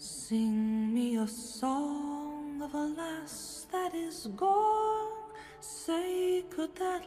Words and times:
Sing 0.00 0.94
me 0.94 1.18
a 1.18 1.26
song 1.26 2.62
of 2.62 2.72
a 2.72 2.86
lass 2.96 3.66
that 3.72 3.92
is 3.96 4.28
gone. 4.36 5.10
Say, 5.58 6.44
that? 6.76 7.02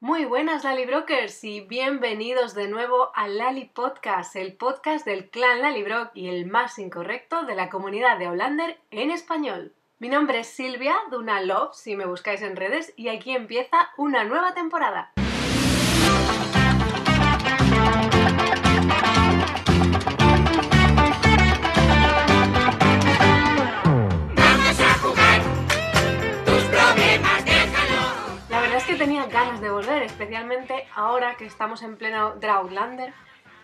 Muy 0.00 0.24
buenas 0.24 0.64
Lali 0.64 0.86
Brokers 0.86 1.44
y 1.44 1.60
bienvenidos 1.60 2.54
de 2.54 2.68
nuevo 2.68 3.10
a 3.14 3.28
Lali 3.28 3.66
Podcast, 3.66 4.34
el 4.36 4.54
podcast 4.56 5.04
del 5.04 5.28
clan 5.28 5.60
Lali 5.60 5.82
Brock 5.82 6.12
y 6.14 6.28
el 6.28 6.46
más 6.46 6.78
incorrecto 6.78 7.42
de 7.42 7.54
la 7.54 7.68
comunidad 7.68 8.18
de 8.18 8.28
Hollander 8.28 8.78
en 8.90 9.10
español. 9.10 9.74
Mi 9.98 10.08
nombre 10.08 10.40
es 10.40 10.46
Silvia, 10.46 10.96
Duna 11.10 11.42
Love, 11.42 11.74
si 11.74 11.96
me 11.96 12.06
buscáis 12.06 12.40
en 12.40 12.56
redes, 12.56 12.94
y 12.96 13.08
aquí 13.08 13.36
empieza 13.36 13.90
una 13.98 14.24
nueva 14.24 14.54
temporada. 14.54 15.12
Tenía 28.98 29.26
ganas 29.26 29.60
de 29.60 29.70
volver, 29.70 30.02
especialmente 30.02 30.88
ahora 30.92 31.36
que 31.36 31.46
estamos 31.46 31.82
en 31.82 31.96
pleno 31.96 32.34
Droughtlander 32.34 33.14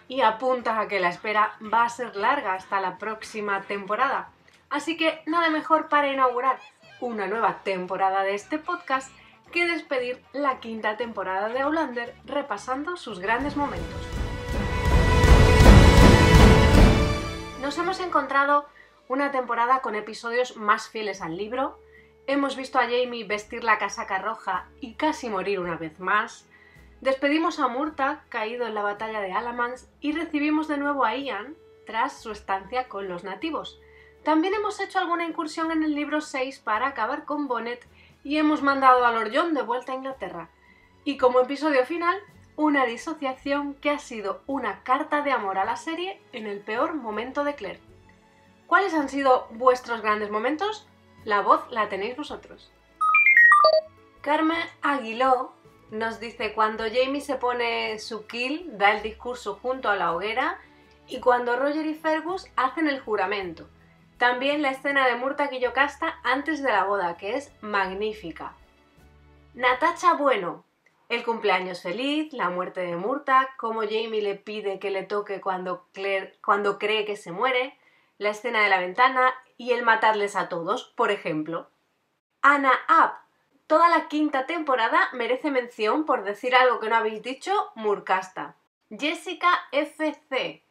y 0.06 0.20
apunta 0.20 0.78
a 0.78 0.86
que 0.86 1.00
la 1.00 1.08
espera 1.08 1.56
va 1.60 1.82
a 1.82 1.88
ser 1.88 2.14
larga 2.14 2.54
hasta 2.54 2.80
la 2.80 2.98
próxima 2.98 3.62
temporada. 3.62 4.30
Así 4.70 4.96
que 4.96 5.22
nada 5.26 5.50
mejor 5.50 5.88
para 5.88 6.06
inaugurar 6.06 6.60
una 7.00 7.26
nueva 7.26 7.64
temporada 7.64 8.22
de 8.22 8.36
este 8.36 8.58
podcast 8.58 9.10
que 9.50 9.66
despedir 9.66 10.22
la 10.32 10.60
quinta 10.60 10.96
temporada 10.96 11.48
de 11.48 11.62
Outlander 11.62 12.14
repasando 12.26 12.96
sus 12.96 13.18
grandes 13.18 13.56
momentos. 13.56 14.06
Nos 17.60 17.76
hemos 17.76 17.98
encontrado 17.98 18.66
una 19.08 19.32
temporada 19.32 19.80
con 19.80 19.96
episodios 19.96 20.56
más 20.56 20.88
fieles 20.88 21.20
al 21.22 21.36
libro, 21.36 21.80
hemos 22.26 22.56
visto 22.56 22.78
a 22.78 22.84
Jamie 22.84 23.24
vestir 23.24 23.64
la 23.64 23.78
casaca 23.78 24.18
roja 24.18 24.68
y 24.80 24.94
casi 24.94 25.28
morir 25.28 25.60
una 25.60 25.76
vez 25.76 26.00
más, 26.00 26.48
despedimos 27.00 27.58
a 27.58 27.68
Murta, 27.68 28.24
caído 28.28 28.66
en 28.66 28.74
la 28.74 28.82
batalla 28.82 29.20
de 29.20 29.32
Alamance, 29.32 29.86
y 30.00 30.12
recibimos 30.12 30.68
de 30.68 30.78
nuevo 30.78 31.04
a 31.04 31.16
Ian 31.16 31.54
tras 31.86 32.20
su 32.20 32.30
estancia 32.30 32.88
con 32.88 33.08
los 33.08 33.24
nativos. 33.24 33.78
También 34.22 34.54
hemos 34.54 34.80
hecho 34.80 34.98
alguna 34.98 35.26
incursión 35.26 35.70
en 35.70 35.82
el 35.82 35.94
libro 35.94 36.22
6 36.22 36.60
para 36.60 36.88
acabar 36.88 37.24
con 37.26 37.46
Bonnet 37.46 37.86
y 38.22 38.38
hemos 38.38 38.62
mandado 38.62 39.04
a 39.04 39.12
Lord 39.12 39.32
John 39.34 39.52
de 39.52 39.62
vuelta 39.62 39.92
a 39.92 39.96
Inglaterra. 39.96 40.48
Y 41.04 41.18
como 41.18 41.40
episodio 41.40 41.84
final, 41.84 42.16
una 42.56 42.86
disociación 42.86 43.74
que 43.74 43.90
ha 43.90 43.98
sido 43.98 44.42
una 44.46 44.82
carta 44.82 45.20
de 45.20 45.32
amor 45.32 45.58
a 45.58 45.66
la 45.66 45.76
serie 45.76 46.22
en 46.32 46.46
el 46.46 46.60
peor 46.60 46.94
momento 46.94 47.44
de 47.44 47.54
Claire. 47.54 47.80
¿Cuáles 48.66 48.94
han 48.94 49.10
sido 49.10 49.46
vuestros 49.50 50.00
grandes 50.00 50.30
momentos? 50.30 50.88
La 51.24 51.40
voz 51.40 51.60
la 51.70 51.88
tenéis 51.88 52.16
vosotros. 52.16 52.70
Carmen 54.20 54.58
Aguiló 54.82 55.52
nos 55.90 56.20
dice 56.20 56.52
cuando 56.52 56.84
Jamie 56.84 57.20
se 57.20 57.36
pone 57.36 57.98
su 57.98 58.26
kill, 58.26 58.76
da 58.78 58.92
el 58.92 59.02
discurso 59.02 59.58
junto 59.60 59.88
a 59.88 59.96
la 59.96 60.12
hoguera 60.12 60.58
y 61.06 61.20
cuando 61.20 61.56
Roger 61.56 61.86
y 61.86 61.94
Fergus 61.94 62.46
hacen 62.56 62.88
el 62.88 63.00
juramento. 63.00 63.68
También 64.18 64.62
la 64.62 64.70
escena 64.70 65.06
de 65.06 65.16
Murta 65.16 65.48
y 65.52 65.60
Yocasta 65.60 66.18
antes 66.24 66.62
de 66.62 66.70
la 66.70 66.84
boda, 66.84 67.16
que 67.16 67.36
es 67.36 67.52
magnífica. 67.60 68.54
Natacha 69.54 70.14
Bueno, 70.14 70.64
el 71.08 71.24
cumpleaños 71.24 71.82
feliz, 71.82 72.32
la 72.32 72.50
muerte 72.50 72.80
de 72.80 72.96
Murta, 72.96 73.50
cómo 73.58 73.82
Jamie 73.82 74.22
le 74.22 74.34
pide 74.36 74.78
que 74.78 74.90
le 74.90 75.02
toque 75.02 75.40
cuando, 75.40 75.86
cuando 76.42 76.78
cree 76.78 77.04
que 77.04 77.16
se 77.16 77.32
muere, 77.32 77.78
la 78.18 78.30
escena 78.30 78.62
de 78.62 78.68
la 78.68 78.80
ventana 78.80 79.34
y 79.56 79.72
el 79.72 79.82
matarles 79.82 80.36
a 80.36 80.48
todos, 80.48 80.92
por 80.96 81.10
ejemplo. 81.10 81.70
Ana 82.42 82.72
Up, 82.88 83.12
toda 83.66 83.88
la 83.88 84.08
quinta 84.08 84.46
temporada 84.46 85.08
merece 85.12 85.50
mención 85.50 86.04
por 86.04 86.24
decir 86.24 86.54
algo 86.54 86.80
que 86.80 86.88
no 86.88 86.96
habéis 86.96 87.22
dicho, 87.22 87.52
Murcasta. 87.74 88.56
Jessica 88.90 89.48
FC, 89.72 90.62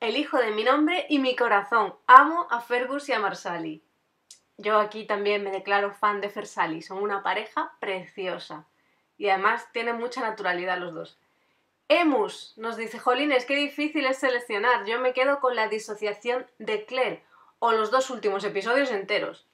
el 0.00 0.16
hijo 0.16 0.38
de 0.38 0.50
mi 0.50 0.62
nombre 0.62 1.06
y 1.08 1.18
mi 1.18 1.34
corazón. 1.34 1.94
Amo 2.06 2.46
a 2.50 2.60
Fergus 2.60 3.08
y 3.08 3.12
a 3.12 3.18
Marsali. 3.18 3.82
Yo 4.58 4.78
aquí 4.78 5.06
también 5.06 5.42
me 5.42 5.50
declaro 5.50 5.92
fan 5.92 6.20
de 6.20 6.30
Fersali, 6.30 6.80
son 6.80 7.02
una 7.02 7.22
pareja 7.22 7.72
preciosa. 7.78 8.66
Y 9.18 9.28
además 9.28 9.66
tienen 9.72 9.98
mucha 9.98 10.20
naturalidad 10.20 10.78
los 10.78 10.94
dos. 10.94 11.18
Emus 11.88 12.54
nos 12.56 12.76
dice, 12.76 12.98
Jolines, 12.98 13.44
qué 13.44 13.54
difícil 13.54 14.06
es 14.06 14.18
seleccionar. 14.18 14.84
Yo 14.86 15.00
me 15.00 15.12
quedo 15.12 15.38
con 15.38 15.54
la 15.54 15.68
disociación 15.68 16.46
de 16.58 16.84
Claire 16.84 17.22
o 17.60 17.72
los 17.72 17.90
dos 17.90 18.10
últimos 18.10 18.42
episodios 18.44 18.90
enteros. 18.90 19.46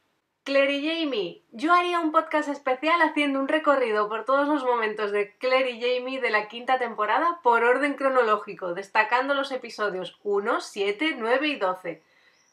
Claire 0.44 0.72
y 0.72 0.88
Jamie, 0.88 1.43
yo 1.53 1.72
haría 1.72 2.00
un 2.00 2.10
podcast 2.10 2.48
especial 2.48 3.00
haciendo 3.00 3.38
un 3.38 3.47
recorrido 3.47 4.09
por 4.09 4.25
todos 4.25 4.48
los 4.48 4.65
momentos 4.65 5.12
de 5.12 5.37
Claire 5.37 5.70
y 5.70 5.81
Jamie 5.81 6.20
de 6.20 6.31
la 6.31 6.48
quinta 6.48 6.81
temporada 6.81 7.38
por 7.44 7.62
orden 7.62 7.94
cronológico, 7.94 8.75
destacando 8.75 9.34
los 9.34 9.53
episodios 9.53 10.19
1, 10.25 10.60
7, 10.60 11.14
9 11.19 11.47
y 11.47 11.56
12. 11.56 12.03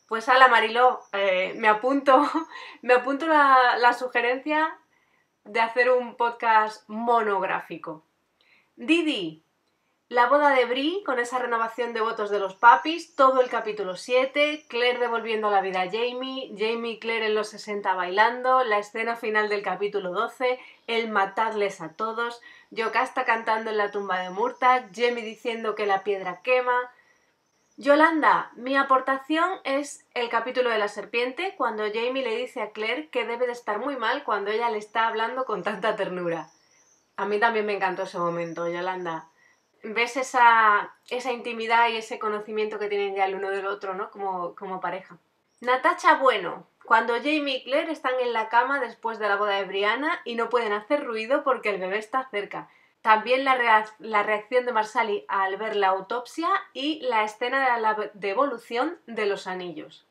Pues 0.08 0.30
ala 0.30 0.50
Mariló, 0.50 1.00
eh, 1.14 1.54
me 1.56 1.68
apunto, 1.68 2.30
me 2.84 2.94
apunto 2.94 3.26
la, 3.28 3.78
la 3.80 3.94
sugerencia 3.94 4.78
de 5.46 5.62
hacer 5.62 5.90
un 5.90 6.16
podcast 6.16 6.88
monográfico. 6.88 8.04
Didi, 8.76 9.44
la 10.10 10.26
boda 10.26 10.56
de 10.56 10.66
Brie 10.66 11.04
con 11.04 11.20
esa 11.20 11.38
renovación 11.38 11.94
de 11.94 12.02
votos 12.02 12.32
de 12.32 12.40
los 12.40 12.56
papis, 12.56 13.14
todo 13.16 13.42
el 13.42 13.50
capítulo 13.50 13.96
7, 13.96 14.66
Claire 14.68 14.98
devolviendo 14.98 15.52
la 15.52 15.62
vida 15.62 15.82
a 15.82 15.86
Jamie, 15.86 16.52
Jamie 16.58 16.94
y 16.94 17.00
Claire 17.00 17.28
en 17.28 17.36
los 17.36 17.50
60 17.50 17.94
bailando, 17.94 18.64
la 18.64 18.80
escena 18.80 19.16
final 19.16 19.50
del 19.50 19.62
capítulo 19.62 20.12
12, 20.12 20.60
el 20.88 21.12
matarles 21.12 21.80
a 21.80 21.94
todos, 21.94 22.42
Yocasta 22.72 23.24
cantando 23.24 23.70
en 23.70 23.78
la 23.78 23.92
tumba 23.92 24.20
de 24.22 24.32
Murta, 24.32 24.90
Jamie 24.96 25.24
diciendo 25.24 25.76
que 25.76 25.86
la 25.86 26.04
piedra 26.04 26.42
quema. 26.42 26.92
Yolanda, 27.78 28.52
mi 28.56 28.76
aportación 28.76 29.60
es 29.64 30.08
el 30.16 30.28
capítulo 30.30 30.72
de 30.72 30.80
la 30.80 30.88
serpiente, 30.88 31.54
cuando 31.56 31.84
Jamie 31.84 32.24
le 32.24 32.36
dice 32.36 32.64
a 32.64 32.72
Claire 32.72 33.10
que 33.10 33.26
debe 33.26 33.46
de 33.46 33.52
estar 33.52 33.78
muy 33.78 33.96
mal 33.96 34.24
cuando 34.24 34.50
ella 34.50 34.72
le 34.72 34.80
está 34.80 35.08
hablando 35.08 35.46
con 35.46 35.62
tanta 35.62 35.96
ternura. 35.96 36.50
A 37.16 37.28
mí 37.28 37.40
también 37.40 37.68
me 37.68 37.76
encantó 37.76 38.04
ese 38.04 38.18
momento, 38.18 38.68
Yolanda 38.68 39.30
ves 39.84 40.18
esa, 40.18 40.94
esa 41.10 41.32
intimidad 41.32 41.90
y 41.90 41.98
ese 41.98 42.20
conocimiento 42.20 42.80
que 42.80 42.90
tienen 42.90 43.16
ya 43.16 43.26
el 43.26 43.36
uno 43.36 43.50
del 43.50 43.68
otro, 43.68 43.94
¿no? 43.94 44.12
Como, 44.12 44.56
como 44.56 44.80
pareja. 44.80 45.18
Natacha 45.62 46.16
Bueno, 46.16 46.68
cuando 46.86 47.16
Jamie 47.16 47.58
y 47.58 47.64
Claire 47.64 47.92
están 47.92 48.14
en 48.20 48.34
la 48.34 48.50
cama 48.50 48.80
después 48.80 49.20
de 49.20 49.28
la 49.28 49.36
boda 49.36 49.58
de 49.58 49.66
Brianna 49.66 50.22
y 50.26 50.36
no 50.36 50.50
pueden 50.50 50.74
hacer 50.74 51.06
ruido 51.06 51.44
porque 51.44 51.70
el 51.70 51.80
bebé 51.80 51.98
está 51.98 52.28
cerca. 52.30 52.70
También 53.02 53.46
la, 53.46 53.86
la 54.00 54.24
reacción 54.24 54.66
de 54.66 54.74
Marsali 54.74 55.26
al 55.28 55.58
ver 55.58 55.76
la 55.76 55.90
autopsia 55.90 56.50
y 56.74 57.00
la 57.02 57.24
escena 57.24 57.76
de 57.76 57.82
la 57.82 58.12
devolución 58.14 58.98
de 59.06 59.26
los 59.26 59.48
anillos. 59.48 60.06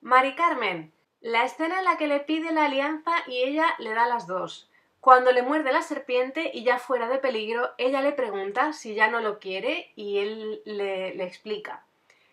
Mari 0.00 0.34
Carmen, 0.34 0.92
la 1.20 1.44
escena 1.44 1.78
en 1.78 1.84
la 1.84 1.96
que 1.96 2.06
le 2.06 2.20
pide 2.20 2.52
la 2.52 2.64
alianza 2.64 3.12
y 3.26 3.42
ella 3.42 3.74
le 3.78 3.94
da 3.94 4.06
las 4.06 4.26
dos. 4.26 4.70
Cuando 5.02 5.32
le 5.32 5.42
muerde 5.42 5.72
la 5.72 5.82
serpiente 5.82 6.52
y 6.54 6.62
ya 6.62 6.78
fuera 6.78 7.08
de 7.08 7.18
peligro, 7.18 7.70
ella 7.76 8.02
le 8.02 8.12
pregunta 8.12 8.72
si 8.72 8.94
ya 8.94 9.08
no 9.08 9.20
lo 9.20 9.40
quiere 9.40 9.90
y 9.96 10.18
él 10.18 10.62
le, 10.64 11.12
le 11.16 11.24
explica. 11.24 11.82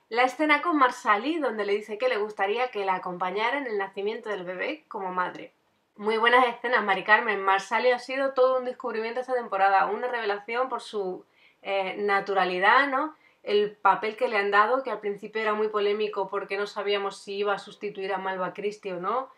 La 0.08 0.22
escena 0.22 0.62
con 0.62 0.78
Marsali, 0.78 1.40
donde 1.40 1.66
le 1.66 1.74
dice 1.74 1.98
que 1.98 2.10
le 2.10 2.18
gustaría 2.18 2.70
que 2.70 2.86
la 2.86 2.94
acompañara 2.94 3.58
en 3.58 3.66
el 3.66 3.80
nacimiento 3.80 4.30
del 4.30 4.44
bebé 4.44 4.86
como 4.88 5.12
madre. 5.12 5.52
Muy 5.96 6.18
buenas 6.18 6.46
escenas, 6.46 6.84
Mari 6.84 7.04
Carmen. 7.04 7.42
Marsali 7.42 7.90
ha 7.90 7.98
sido 7.98 8.36
todo 8.36 8.60
un 8.60 8.66
descubrimiento 8.66 9.20
esta 9.20 9.34
temporada, 9.34 9.88
una 9.88 10.08
revelación 10.08 10.70
por 10.70 10.82
su 10.82 11.26
eh, 11.64 11.96
naturalidad, 11.98 12.88
¿no? 12.88 13.16
El 13.42 13.72
papel 13.72 14.16
que 14.16 14.28
le 14.28 14.38
han 14.38 14.52
dado, 14.52 14.84
que 14.84 14.92
al 14.92 15.00
principio 15.00 15.42
era 15.42 15.56
muy 15.56 15.70
polémico 15.70 16.30
porque 16.30 16.56
no 16.56 16.68
sabíamos 16.68 17.18
si 17.18 17.38
iba 17.38 17.56
a 17.56 17.58
sustituir 17.58 18.14
a 18.14 18.20
Malva 18.20 18.54
Christie 18.54 18.94
o 18.94 19.00
no. 19.00 19.32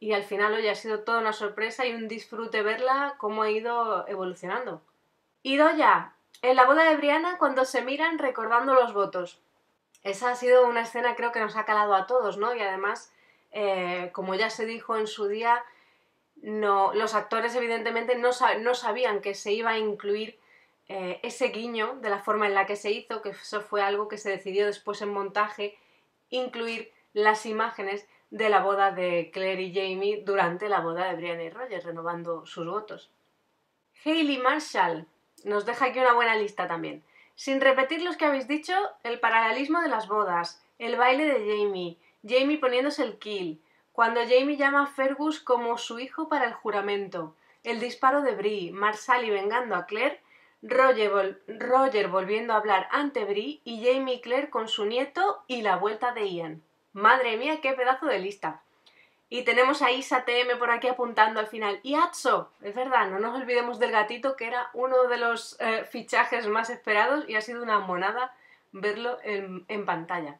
Y 0.00 0.12
al 0.12 0.22
final, 0.22 0.54
oye, 0.54 0.70
ha 0.70 0.74
sido 0.74 1.00
toda 1.00 1.18
una 1.18 1.32
sorpresa 1.32 1.86
y 1.86 1.94
un 1.94 2.08
disfrute 2.08 2.62
verla 2.62 3.14
cómo 3.18 3.42
ha 3.42 3.50
ido 3.50 4.06
evolucionando. 4.08 4.80
Y 5.42 5.56
Doya, 5.56 6.12
en 6.42 6.56
la 6.56 6.66
boda 6.66 6.84
de 6.84 6.96
Brianna, 6.96 7.38
cuando 7.38 7.64
se 7.64 7.82
miran 7.82 8.18
recordando 8.18 8.74
los 8.74 8.92
votos. 8.92 9.40
Esa 10.04 10.30
ha 10.30 10.36
sido 10.36 10.66
una 10.66 10.82
escena 10.82 11.16
creo 11.16 11.32
que 11.32 11.40
nos 11.40 11.56
ha 11.56 11.64
calado 11.64 11.94
a 11.94 12.06
todos, 12.06 12.38
¿no? 12.38 12.54
Y 12.54 12.60
además, 12.60 13.12
eh, 13.50 14.10
como 14.12 14.34
ya 14.34 14.50
se 14.50 14.66
dijo 14.66 14.96
en 14.96 15.08
su 15.08 15.26
día, 15.26 15.64
no, 16.36 16.94
los 16.94 17.14
actores 17.14 17.54
evidentemente 17.56 18.16
no 18.16 18.32
sabían 18.32 19.20
que 19.20 19.34
se 19.34 19.52
iba 19.52 19.70
a 19.70 19.78
incluir 19.78 20.38
eh, 20.90 21.20
ese 21.22 21.48
guiño 21.48 21.98
de 22.00 22.08
la 22.08 22.20
forma 22.20 22.46
en 22.46 22.54
la 22.54 22.64
que 22.64 22.74
se 22.74 22.90
hizo, 22.90 23.20
que 23.20 23.30
eso 23.30 23.60
fue 23.60 23.82
algo 23.82 24.08
que 24.08 24.16
se 24.16 24.30
decidió 24.30 24.64
después 24.64 25.02
en 25.02 25.12
montaje, 25.12 25.76
incluir 26.30 26.92
las 27.12 27.44
imágenes 27.44 28.06
de 28.30 28.48
la 28.48 28.60
boda 28.60 28.92
de 28.92 29.30
Claire 29.32 29.62
y 29.62 29.72
Jamie 29.74 30.22
durante 30.24 30.68
la 30.68 30.80
boda 30.80 31.06
de 31.08 31.16
Brianna 31.16 31.44
y 31.44 31.50
Roger, 31.50 31.84
renovando 31.84 32.44
sus 32.46 32.66
votos. 32.66 33.10
Hayley 34.04 34.38
Marshall 34.38 35.06
nos 35.44 35.64
deja 35.66 35.86
aquí 35.86 35.98
una 35.98 36.14
buena 36.14 36.36
lista 36.36 36.66
también. 36.66 37.02
Sin 37.34 37.60
repetir 37.60 38.02
los 38.02 38.16
que 38.16 38.24
habéis 38.26 38.48
dicho, 38.48 38.74
el 39.02 39.20
paralelismo 39.20 39.80
de 39.80 39.88
las 39.88 40.08
bodas, 40.08 40.62
el 40.78 40.96
baile 40.96 41.26
de 41.26 41.38
Jamie, 41.58 41.96
Jamie 42.26 42.58
poniéndose 42.58 43.02
el 43.02 43.18
kill, 43.18 43.60
cuando 43.92 44.20
Jamie 44.20 44.56
llama 44.56 44.84
a 44.84 44.86
Fergus 44.86 45.40
como 45.40 45.78
su 45.78 45.98
hijo 45.98 46.28
para 46.28 46.46
el 46.46 46.52
juramento, 46.52 47.34
el 47.64 47.80
disparo 47.80 48.22
de 48.22 48.34
Brie, 48.34 48.72
Marsali 48.72 49.30
vengando 49.30 49.74
a 49.74 49.86
Claire, 49.86 50.20
Roger, 50.62 51.12
vol- 51.12 51.38
Roger 51.46 52.08
volviendo 52.08 52.52
a 52.52 52.56
hablar 52.56 52.88
ante 52.90 53.24
Brie 53.24 53.60
y 53.64 53.84
Jamie 53.84 54.14
y 54.16 54.20
Claire 54.20 54.50
con 54.50 54.68
su 54.68 54.84
nieto 54.84 55.42
y 55.46 55.62
la 55.62 55.76
vuelta 55.76 56.12
de 56.12 56.28
Ian. 56.28 56.62
Madre 56.98 57.36
mía, 57.36 57.60
qué 57.60 57.74
pedazo 57.74 58.06
de 58.06 58.18
lista. 58.18 58.60
Y 59.30 59.44
tenemos 59.44 59.82
a 59.82 59.90
Isa 59.92 60.24
TM 60.24 60.56
por 60.58 60.70
aquí 60.70 60.88
apuntando 60.88 61.38
al 61.38 61.46
final. 61.46 61.78
Y 61.82 61.94
Atso, 61.94 62.50
es 62.62 62.74
verdad, 62.74 63.08
no 63.08 63.18
nos 63.20 63.36
olvidemos 63.40 63.78
del 63.78 63.92
gatito 63.92 64.34
que 64.36 64.46
era 64.46 64.70
uno 64.72 65.04
de 65.04 65.18
los 65.18 65.56
eh, 65.60 65.84
fichajes 65.84 66.46
más 66.48 66.70
esperados 66.70 67.28
y 67.28 67.36
ha 67.36 67.40
sido 67.40 67.62
una 67.62 67.78
monada 67.78 68.34
verlo 68.72 69.18
en, 69.22 69.64
pantalla. 69.86 70.38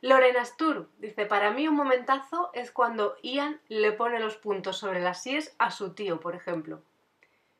Lorena 0.00 0.42
Astur 0.42 0.88
dice, 0.98 1.26
para 1.26 1.50
mí 1.50 1.66
un 1.68 1.74
momentazo 1.76 2.50
es 2.54 2.70
cuando 2.70 3.16
Ian 3.22 3.60
le 3.68 3.92
pone 3.92 4.20
los 4.20 4.36
puntos 4.36 4.78
sobre 4.78 5.00
las 5.00 5.26
IES 5.26 5.54
a 5.58 5.70
su 5.70 5.92
tío, 5.94 6.20
por 6.20 6.34
ejemplo. 6.34 6.82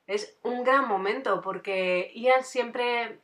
Es 0.07 0.37
un 0.43 0.65
gran 0.65 0.87
momento 0.89 1.41
porque 1.43 2.11
Ian 2.15 2.43
siempre, 2.45 3.19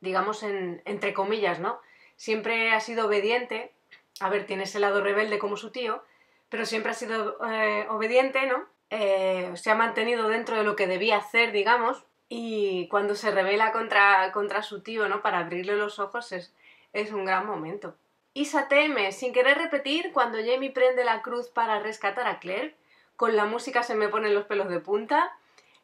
digamos, 0.00 0.42
en- 0.42 0.82
entre 0.84 1.12
comillas, 1.14 1.58
¿no? 1.58 1.80
Siempre 2.16 2.72
ha 2.72 2.80
sido 2.80 3.06
obediente. 3.06 3.72
A 4.20 4.28
ver, 4.28 4.46
tiene 4.46 4.64
ese 4.64 4.80
lado 4.80 5.02
rebelde 5.02 5.38
como 5.38 5.56
su 5.56 5.70
tío, 5.70 6.02
pero 6.48 6.66
siempre 6.66 6.92
ha 6.92 6.94
sido 6.94 7.38
eh, 7.46 7.86
obediente, 7.88 8.46
¿no? 8.46 8.66
Eh, 8.90 9.52
se 9.54 9.70
ha 9.70 9.74
mantenido 9.74 10.28
dentro 10.28 10.56
de 10.56 10.64
lo 10.64 10.76
que 10.76 10.86
debía 10.86 11.18
hacer, 11.18 11.52
digamos, 11.52 12.04
y 12.28 12.88
cuando 12.88 13.14
se 13.14 13.30
revela 13.30 13.72
contra, 13.72 14.32
contra 14.32 14.62
su 14.62 14.80
tío, 14.80 15.08
¿no? 15.08 15.22
Para 15.22 15.38
abrirle 15.38 15.76
los 15.76 15.98
ojos 15.98 16.32
es, 16.32 16.54
es 16.92 17.12
un 17.12 17.24
gran 17.24 17.46
momento. 17.46 17.94
Isa 18.34 18.68
teme, 18.68 19.12
sin 19.12 19.32
querer 19.32 19.58
repetir, 19.58 20.12
cuando 20.12 20.38
Jamie 20.38 20.70
prende 20.70 21.04
la 21.04 21.22
cruz 21.22 21.48
para 21.48 21.80
rescatar 21.80 22.26
a 22.26 22.38
Claire, 22.38 22.76
con 23.16 23.36
la 23.36 23.46
música 23.46 23.82
se 23.82 23.94
me 23.94 24.08
ponen 24.08 24.34
los 24.34 24.46
pelos 24.46 24.68
de 24.68 24.80
punta, 24.80 25.36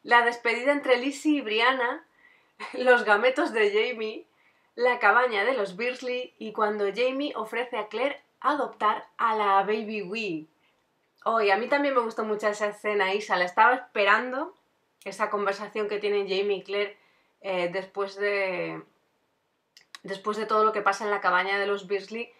la 0.03 0.23
despedida 0.23 0.71
entre 0.71 0.97
Lizzie 0.97 1.37
y 1.37 1.41
Brianna, 1.41 2.05
los 2.73 3.03
gametos 3.03 3.51
de 3.53 3.71
Jamie, 3.71 4.25
la 4.75 4.99
cabaña 4.99 5.45
de 5.45 5.53
los 5.53 5.75
Beersley 5.75 6.33
y 6.37 6.51
cuando 6.51 6.85
Jamie 6.93 7.33
ofrece 7.35 7.77
a 7.77 7.87
Claire 7.87 8.21
adoptar 8.39 9.07
a 9.17 9.35
la 9.35 9.63
Baby 9.63 10.01
Wee. 10.03 10.47
Oh, 11.23 11.41
y 11.41 11.49
a 11.49 11.57
mí 11.57 11.67
también 11.67 11.95
me 11.95 12.01
gustó 12.01 12.23
mucho 12.23 12.47
esa 12.47 12.67
escena, 12.67 13.13
Isa. 13.13 13.35
La 13.35 13.45
estaba 13.45 13.73
esperando, 13.75 14.53
esa 15.03 15.29
conversación 15.29 15.87
que 15.87 15.99
tienen 15.99 16.27
Jamie 16.29 16.57
y 16.57 16.63
Claire 16.63 16.97
eh, 17.41 17.69
después 17.71 18.15
de. 18.15 18.81
Después 20.03 20.37
de 20.37 20.45
todo 20.45 20.63
lo 20.63 20.71
que 20.71 20.83
pasa 20.83 21.03
en 21.03 21.09
la 21.09 21.21
cabaña 21.21 21.57
de 21.57 21.65
los 21.65 21.87
Beersley, 21.87 22.31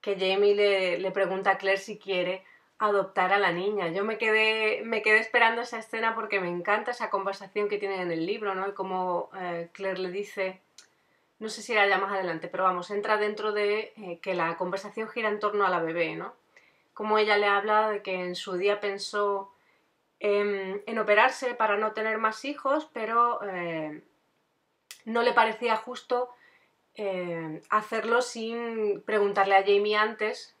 que 0.00 0.16
Jamie 0.18 0.56
le, 0.56 0.98
le 0.98 1.10
pregunta 1.12 1.52
a 1.52 1.58
Claire 1.58 1.78
si 1.78 1.96
quiere 1.96 2.44
adoptar 2.82 3.32
a 3.32 3.38
la 3.38 3.52
niña. 3.52 3.88
Yo 3.88 4.04
me 4.04 4.18
quedé, 4.18 4.82
me 4.84 5.02
quedé 5.02 5.20
esperando 5.20 5.62
esa 5.62 5.78
escena 5.78 6.16
porque 6.16 6.40
me 6.40 6.48
encanta 6.48 6.90
esa 6.90 7.10
conversación 7.10 7.68
que 7.68 7.78
tienen 7.78 8.00
en 8.00 8.10
el 8.10 8.26
libro, 8.26 8.56
¿no? 8.56 8.68
Y 8.68 8.72
como 8.72 9.30
eh, 9.38 9.70
Claire 9.72 10.00
le 10.00 10.10
dice, 10.10 10.60
no 11.42 11.48
sé 11.48 11.60
si 11.60 11.72
era 11.72 11.88
ya 11.88 11.98
más 11.98 12.12
adelante, 12.12 12.46
pero 12.46 12.62
vamos, 12.62 12.92
entra 12.92 13.16
dentro 13.16 13.50
de 13.50 13.92
eh, 13.96 14.20
que 14.22 14.32
la 14.32 14.56
conversación 14.56 15.08
gira 15.08 15.28
en 15.28 15.40
torno 15.40 15.66
a 15.66 15.70
la 15.70 15.80
bebé, 15.80 16.14
¿no? 16.14 16.34
Como 16.94 17.18
ella 17.18 17.36
le 17.36 17.46
habla 17.46 17.90
de 17.90 18.00
que 18.00 18.14
en 18.14 18.36
su 18.36 18.52
día 18.52 18.78
pensó 18.78 19.52
en, 20.20 20.84
en 20.86 20.98
operarse 21.00 21.56
para 21.56 21.76
no 21.76 21.94
tener 21.94 22.18
más 22.18 22.44
hijos, 22.44 22.88
pero 22.92 23.40
eh, 23.42 24.04
no 25.04 25.22
le 25.22 25.32
parecía 25.32 25.76
justo 25.76 26.30
eh, 26.94 27.60
hacerlo 27.70 28.22
sin 28.22 29.02
preguntarle 29.02 29.56
a 29.56 29.64
Jamie 29.64 29.96
antes 29.96 30.54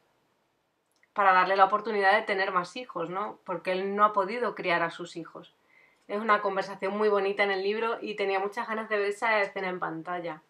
para 1.12 1.32
darle 1.32 1.54
la 1.54 1.66
oportunidad 1.66 2.16
de 2.16 2.26
tener 2.26 2.50
más 2.50 2.74
hijos, 2.74 3.08
¿no? 3.08 3.38
Porque 3.44 3.70
él 3.70 3.94
no 3.94 4.04
ha 4.04 4.12
podido 4.12 4.56
criar 4.56 4.82
a 4.82 4.90
sus 4.90 5.14
hijos. 5.14 5.54
Es 6.08 6.20
una 6.20 6.42
conversación 6.42 6.98
muy 6.98 7.08
bonita 7.08 7.44
en 7.44 7.52
el 7.52 7.62
libro 7.62 7.98
y 8.00 8.16
tenía 8.16 8.40
muchas 8.40 8.66
ganas 8.66 8.88
de 8.88 8.98
ver 8.98 9.10
esa 9.10 9.40
escena 9.42 9.68
en 9.68 9.78
pantalla. 9.78 10.42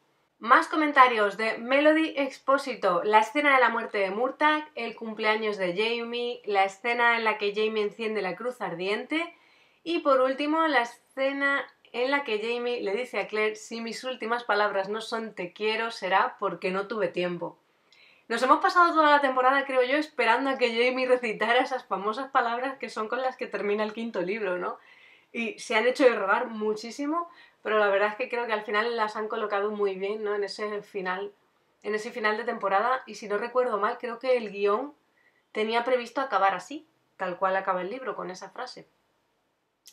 Más 0.42 0.66
comentarios 0.66 1.36
de 1.36 1.56
Melody 1.58 2.14
Expósito, 2.16 3.04
la 3.04 3.20
escena 3.20 3.54
de 3.54 3.60
la 3.60 3.68
muerte 3.68 3.98
de 3.98 4.10
Murtagh, 4.10 4.68
el 4.74 4.96
cumpleaños 4.96 5.56
de 5.56 5.68
Jamie, 5.68 6.42
la 6.46 6.64
escena 6.64 7.16
en 7.16 7.22
la 7.22 7.38
que 7.38 7.54
Jamie 7.54 7.84
enciende 7.84 8.22
la 8.22 8.34
cruz 8.34 8.60
ardiente 8.60 9.36
y 9.84 10.00
por 10.00 10.20
último 10.20 10.66
la 10.66 10.82
escena 10.82 11.64
en 11.92 12.10
la 12.10 12.24
que 12.24 12.40
Jamie 12.40 12.82
le 12.82 12.92
dice 12.96 13.20
a 13.20 13.28
Claire 13.28 13.54
si 13.54 13.80
mis 13.80 14.02
últimas 14.02 14.42
palabras 14.42 14.88
no 14.88 15.00
son 15.00 15.32
te 15.32 15.52
quiero 15.52 15.92
será 15.92 16.34
porque 16.40 16.72
no 16.72 16.88
tuve 16.88 17.06
tiempo. 17.06 17.56
Nos 18.26 18.42
hemos 18.42 18.58
pasado 18.58 18.92
toda 18.94 19.10
la 19.10 19.20
temporada, 19.20 19.64
creo 19.64 19.84
yo, 19.84 19.96
esperando 19.96 20.50
a 20.50 20.58
que 20.58 20.70
Jamie 20.70 21.06
recitara 21.06 21.60
esas 21.60 21.84
famosas 21.84 22.32
palabras 22.32 22.78
que 22.78 22.90
son 22.90 23.06
con 23.06 23.22
las 23.22 23.36
que 23.36 23.46
termina 23.46 23.84
el 23.84 23.92
quinto 23.92 24.20
libro, 24.22 24.58
¿no? 24.58 24.76
Y 25.32 25.56
se 25.60 25.76
han 25.76 25.86
hecho 25.86 26.02
de 26.02 26.16
rogar 26.16 26.48
muchísimo, 26.48 27.30
pero 27.62 27.78
la 27.78 27.88
verdad 27.88 28.08
es 28.08 28.16
que 28.16 28.28
creo 28.28 28.46
que 28.46 28.52
al 28.52 28.64
final 28.64 28.96
las 28.96 29.16
han 29.16 29.28
colocado 29.28 29.70
muy 29.70 29.94
bien, 29.94 30.22
¿no? 30.24 30.34
En 30.34 30.44
ese 30.44 30.82
final, 30.82 31.32
en 31.82 31.94
ese 31.94 32.10
final 32.10 32.36
de 32.36 32.44
temporada, 32.44 33.02
y 33.06 33.14
si 33.14 33.28
no 33.28 33.38
recuerdo 33.38 33.78
mal, 33.78 33.98
creo 33.98 34.18
que 34.18 34.36
el 34.36 34.50
guion 34.50 34.94
tenía 35.52 35.84
previsto 35.84 36.20
acabar 36.20 36.54
así, 36.54 36.86
tal 37.16 37.38
cual 37.38 37.56
acaba 37.56 37.82
el 37.82 37.90
libro, 37.90 38.16
con 38.16 38.30
esa 38.30 38.50
frase. 38.50 38.88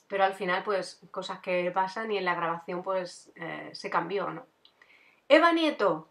Pero 0.08 0.24
al 0.24 0.34
final, 0.34 0.64
pues, 0.64 1.02
cosas 1.12 1.40
que 1.40 1.70
pasan 1.72 2.12
y 2.12 2.18
en 2.18 2.26
la 2.26 2.36
grabación, 2.36 2.82
pues, 2.82 3.32
eh, 3.36 3.70
se 3.74 3.90
cambió, 3.90 4.30
¿no? 4.30 4.46
Eva 5.28 5.52
Nieto, 5.52 6.10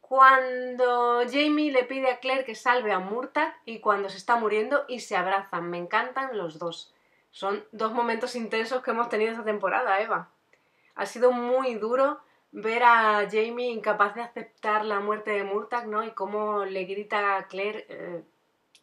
cuando 0.00 1.20
Jamie 1.30 1.70
le 1.70 1.84
pide 1.84 2.10
a 2.10 2.18
Claire 2.18 2.44
que 2.44 2.54
salve 2.54 2.92
a 2.92 2.98
Murtagh 2.98 3.54
y 3.66 3.80
cuando 3.80 4.08
se 4.08 4.16
está 4.16 4.36
muriendo 4.36 4.86
y 4.88 5.00
se 5.00 5.16
abrazan. 5.16 5.68
Me 5.68 5.76
encantan 5.76 6.36
los 6.36 6.58
dos. 6.58 6.94
Son 7.30 7.62
dos 7.72 7.92
momentos 7.92 8.34
intensos 8.34 8.82
que 8.82 8.90
hemos 8.90 9.10
tenido 9.10 9.32
esta 9.32 9.44
temporada, 9.44 10.00
Eva. 10.00 10.30
Ha 10.98 11.06
sido 11.06 11.30
muy 11.30 11.76
duro 11.76 12.18
ver 12.50 12.82
a 12.82 13.28
Jamie 13.30 13.70
incapaz 13.70 14.16
de 14.16 14.22
aceptar 14.22 14.84
la 14.84 14.98
muerte 14.98 15.30
de 15.30 15.44
Murtagh, 15.44 15.86
¿no? 15.86 16.04
Y 16.04 16.10
cómo 16.10 16.64
le 16.64 16.84
grita 16.86 17.36
a 17.36 17.46
Claire 17.46 17.86
eh, 17.88 18.24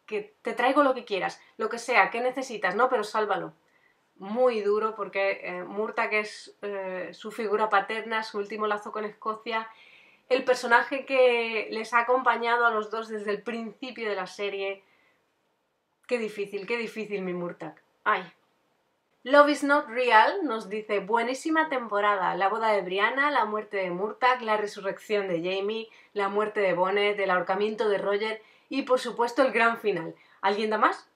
que 0.06 0.34
te 0.42 0.54
traigo 0.54 0.82
lo 0.82 0.94
que 0.94 1.04
quieras, 1.04 1.42
lo 1.58 1.68
que 1.68 1.78
sea, 1.78 2.10
¿qué 2.12 2.22
necesitas? 2.22 2.74
No, 2.74 2.88
pero 2.88 3.04
sálvalo. 3.04 3.54
Muy 4.16 4.62
duro 4.62 4.96
porque 4.96 5.42
eh, 5.44 5.66
es 6.12 6.56
eh, 6.62 7.10
su 7.12 7.34
figura 7.34 7.70
paterna, 7.70 8.24
su 8.24 8.38
último 8.38 8.66
lazo 8.66 8.94
con 8.94 9.04
Escocia, 9.04 9.68
el 10.30 10.46
personaje 10.46 11.06
que 11.06 11.68
les 11.70 11.94
ha 11.94 12.00
acompañado 12.00 12.66
a 12.66 12.72
los 12.72 12.90
dos 12.92 13.10
desde 13.10 13.32
el 13.32 13.44
principio 13.44 14.10
de 14.10 14.16
la 14.16 14.28
serie. 14.28 14.86
Qué 16.08 16.18
difícil, 16.18 16.66
qué 16.66 16.78
difícil 16.78 17.24
mi 17.24 17.34
Murtagh. 17.34 17.76
Ay. 18.06 18.24
Love 19.28 19.50
is 19.50 19.64
not 19.64 19.88
real 19.88 20.44
nos 20.44 20.70
dice 20.70 21.00
buenísima 21.00 21.68
temporada, 21.68 22.36
la 22.36 22.48
boda 22.48 22.68
de 22.74 22.84
Brianna, 22.84 23.32
la 23.32 23.46
muerte 23.46 23.78
de 23.78 23.90
Murtagh, 23.90 24.44
la 24.44 24.56
resurrección 24.56 25.28
de 25.28 25.40
Jamie, 25.40 25.90
la 26.14 26.30
muerte 26.30 26.60
de 26.60 26.76
Bonnet, 26.76 27.20
el 27.20 27.32
ahorcamiento 27.32 27.90
de 27.90 27.98
Roger 27.98 28.44
y 28.70 28.84
por 28.84 29.00
supuesto 29.00 29.42
el 29.42 29.52
gran 29.52 29.80
final. 29.80 30.14
¿Alguien 30.42 30.70
da 30.70 30.78
más? 30.78 31.10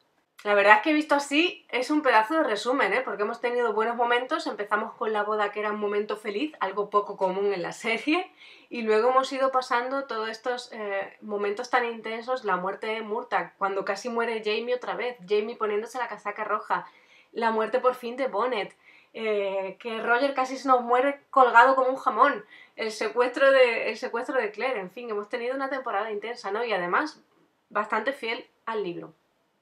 La 0.44 0.56
verdad 0.56 0.78
es 0.78 0.82
que 0.82 0.94
visto 0.94 1.14
así 1.14 1.68
es 1.70 1.92
un 1.92 2.02
pedazo 2.02 2.34
de 2.34 2.46
resumen, 2.46 2.94
¿eh? 2.94 3.02
porque 3.06 3.22
hemos 3.22 3.42
tenido 3.42 3.74
buenos 3.74 3.96
momentos, 3.96 4.48
empezamos 4.48 4.94
con 4.94 5.14
la 5.14 5.22
boda 5.22 5.52
que 5.52 5.60
era 5.60 5.72
un 5.72 5.80
momento 5.80 6.18
feliz, 6.18 6.56
algo 6.62 6.90
poco 6.90 7.16
común 7.16 7.54
en 7.54 7.62
la 7.62 7.74
serie, 7.74 8.32
y 8.72 8.82
luego 8.82 9.10
hemos 9.10 9.32
ido 9.34 9.52
pasando 9.52 10.06
todos 10.06 10.30
estos 10.30 10.72
eh, 10.72 11.16
momentos 11.22 11.70
tan 11.70 11.86
intensos, 11.86 12.44
la 12.44 12.56
muerte 12.56 12.88
de 12.88 13.02
Murtagh, 13.02 13.54
cuando 13.60 13.86
casi 13.86 14.10
muere 14.10 14.42
Jamie 14.44 14.74
otra 14.74 14.96
vez, 14.96 15.18
Jamie 15.28 15.58
poniéndose 15.58 16.00
la 16.00 16.08
casaca 16.08 16.44
roja, 16.44 16.88
la 17.32 17.52
muerte 17.52 17.80
por 17.80 17.96
fin 17.96 18.16
de 18.18 18.28
Bonnet, 18.28 18.76
eh, 19.14 19.78
que 19.80 20.02
Roger 20.02 20.34
casi 20.34 20.58
se 20.58 20.68
nos 20.68 20.82
muere 20.82 21.22
colgado 21.30 21.76
como 21.76 21.90
un 21.90 21.96
jamón, 21.96 22.46
el 22.76 22.92
secuestro, 22.92 23.52
de, 23.52 23.90
el 23.90 23.98
secuestro 23.98 24.40
de 24.40 24.52
Claire, 24.52 24.80
en 24.80 24.92
fin, 24.92 25.10
hemos 25.10 25.30
tenido 25.30 25.56
una 25.56 25.70
temporada 25.70 26.12
intensa, 26.12 26.52
¿no? 26.52 26.64
Y 26.64 26.72
además 26.72 27.22
bastante 27.70 28.14
fiel 28.14 28.46
al 28.66 28.84
libro. 28.84 29.14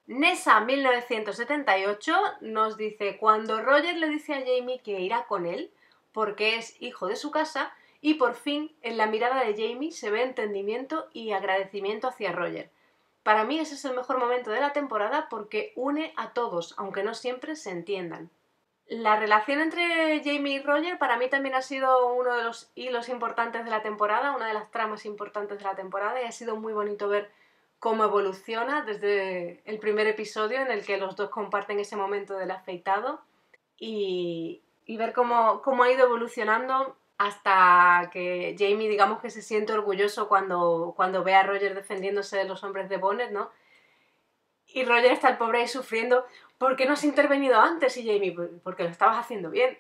Nessa 0.08 0.62
1978 0.62 2.14
nos 2.42 2.78
dice 2.78 3.18
cuando 3.18 3.62
Roger 3.62 3.98
le 3.98 4.08
dice 4.08 4.34
a 4.34 4.40
Jamie 4.40 4.80
que 4.82 5.02
irá 5.02 5.26
con 5.26 5.46
él 5.46 5.70
porque 6.14 6.56
es 6.56 6.82
hijo 6.82 7.08
de 7.08 7.18
su 7.18 7.30
casa 7.30 7.74
y 8.00 8.14
por 8.14 8.36
fin 8.36 8.74
en 8.82 8.96
la 8.96 9.08
mirada 9.08 9.44
de 9.44 9.52
Jamie 9.52 9.92
se 9.92 10.10
ve 10.10 10.24
entendimiento 10.24 11.08
y 11.12 11.32
agradecimiento 11.32 12.08
hacia 12.08 12.32
Roger. 12.32 12.70
Para 13.28 13.44
mí 13.44 13.60
ese 13.60 13.76
es 13.76 13.84
el 13.84 13.94
mejor 13.94 14.20
momento 14.20 14.52
de 14.52 14.62
la 14.62 14.72
temporada 14.72 15.28
porque 15.30 15.74
une 15.76 16.14
a 16.16 16.30
todos, 16.30 16.74
aunque 16.78 17.04
no 17.04 17.14
siempre 17.14 17.58
se 17.58 17.72
entiendan. 17.72 18.30
La 18.88 19.18
relación 19.18 19.60
entre 19.60 20.22
Jamie 20.24 20.54
y 20.54 20.64
Roger 20.64 20.98
para 20.98 21.18
mí 21.18 21.28
también 21.28 21.54
ha 21.54 21.62
sido 21.62 22.14
uno 22.14 22.38
de 22.38 22.44
los 22.46 22.72
hilos 22.74 23.10
importantes 23.10 23.66
de 23.66 23.70
la 23.70 23.82
temporada, 23.82 24.34
una 24.34 24.48
de 24.48 24.54
las 24.54 24.72
tramas 24.72 25.06
importantes 25.06 25.58
de 25.58 25.66
la 25.66 25.76
temporada 25.76 26.22
y 26.22 26.26
ha 26.26 26.32
sido 26.32 26.56
muy 26.56 26.72
bonito 26.72 27.10
ver 27.10 27.30
cómo 27.80 28.06
evoluciona 28.06 28.84
desde 28.84 29.62
el 29.66 29.78
primer 29.80 30.08
episodio 30.08 30.62
en 30.62 30.72
el 30.72 30.86
que 30.86 30.96
los 30.96 31.18
dos 31.18 31.30
comparten 31.30 31.82
ese 31.82 31.98
momento 31.98 32.38
del 32.38 32.52
afeitado 32.52 33.20
y, 33.78 34.62
ver 34.88 35.12
cómo, 35.12 35.62
cómo, 35.64 35.84
ha 35.84 35.92
ido 35.92 36.06
evolucionando 36.06 36.96
hasta 37.18 38.10
que 38.12 38.56
Jamie, 38.58 38.90
digamos 38.90 39.22
que 39.22 39.30
se 39.30 39.42
siente 39.42 39.74
orgulloso 39.74 40.28
cuando, 40.28 40.94
cuando 40.96 41.24
ve 41.24 41.34
a 41.36 41.44
Roger 41.44 41.74
defendiéndose 41.76 42.38
de 42.38 42.46
los 42.46 42.64
hombres 42.64 42.90
de 42.90 42.98
Bonnet, 42.98 43.32
¿no? 43.32 43.50
Y 44.68 44.84
Roger 44.86 45.12
está 45.12 45.30
el 45.30 45.38
pobre 45.38 45.62
ahí 45.62 45.68
sufriendo, 45.68 46.26
¿por 46.58 46.76
qué 46.76 46.86
no 46.86 46.94
has 46.94 47.04
intervenido 47.04 47.60
antes? 47.60 47.98
Y 47.98 48.06
Jamie, 48.06 48.34
"Pues, 48.34 48.50
porque 48.64 48.84
lo 48.84 48.90
estabas 48.90 49.18
haciendo 49.18 49.50
bien. 49.50 49.78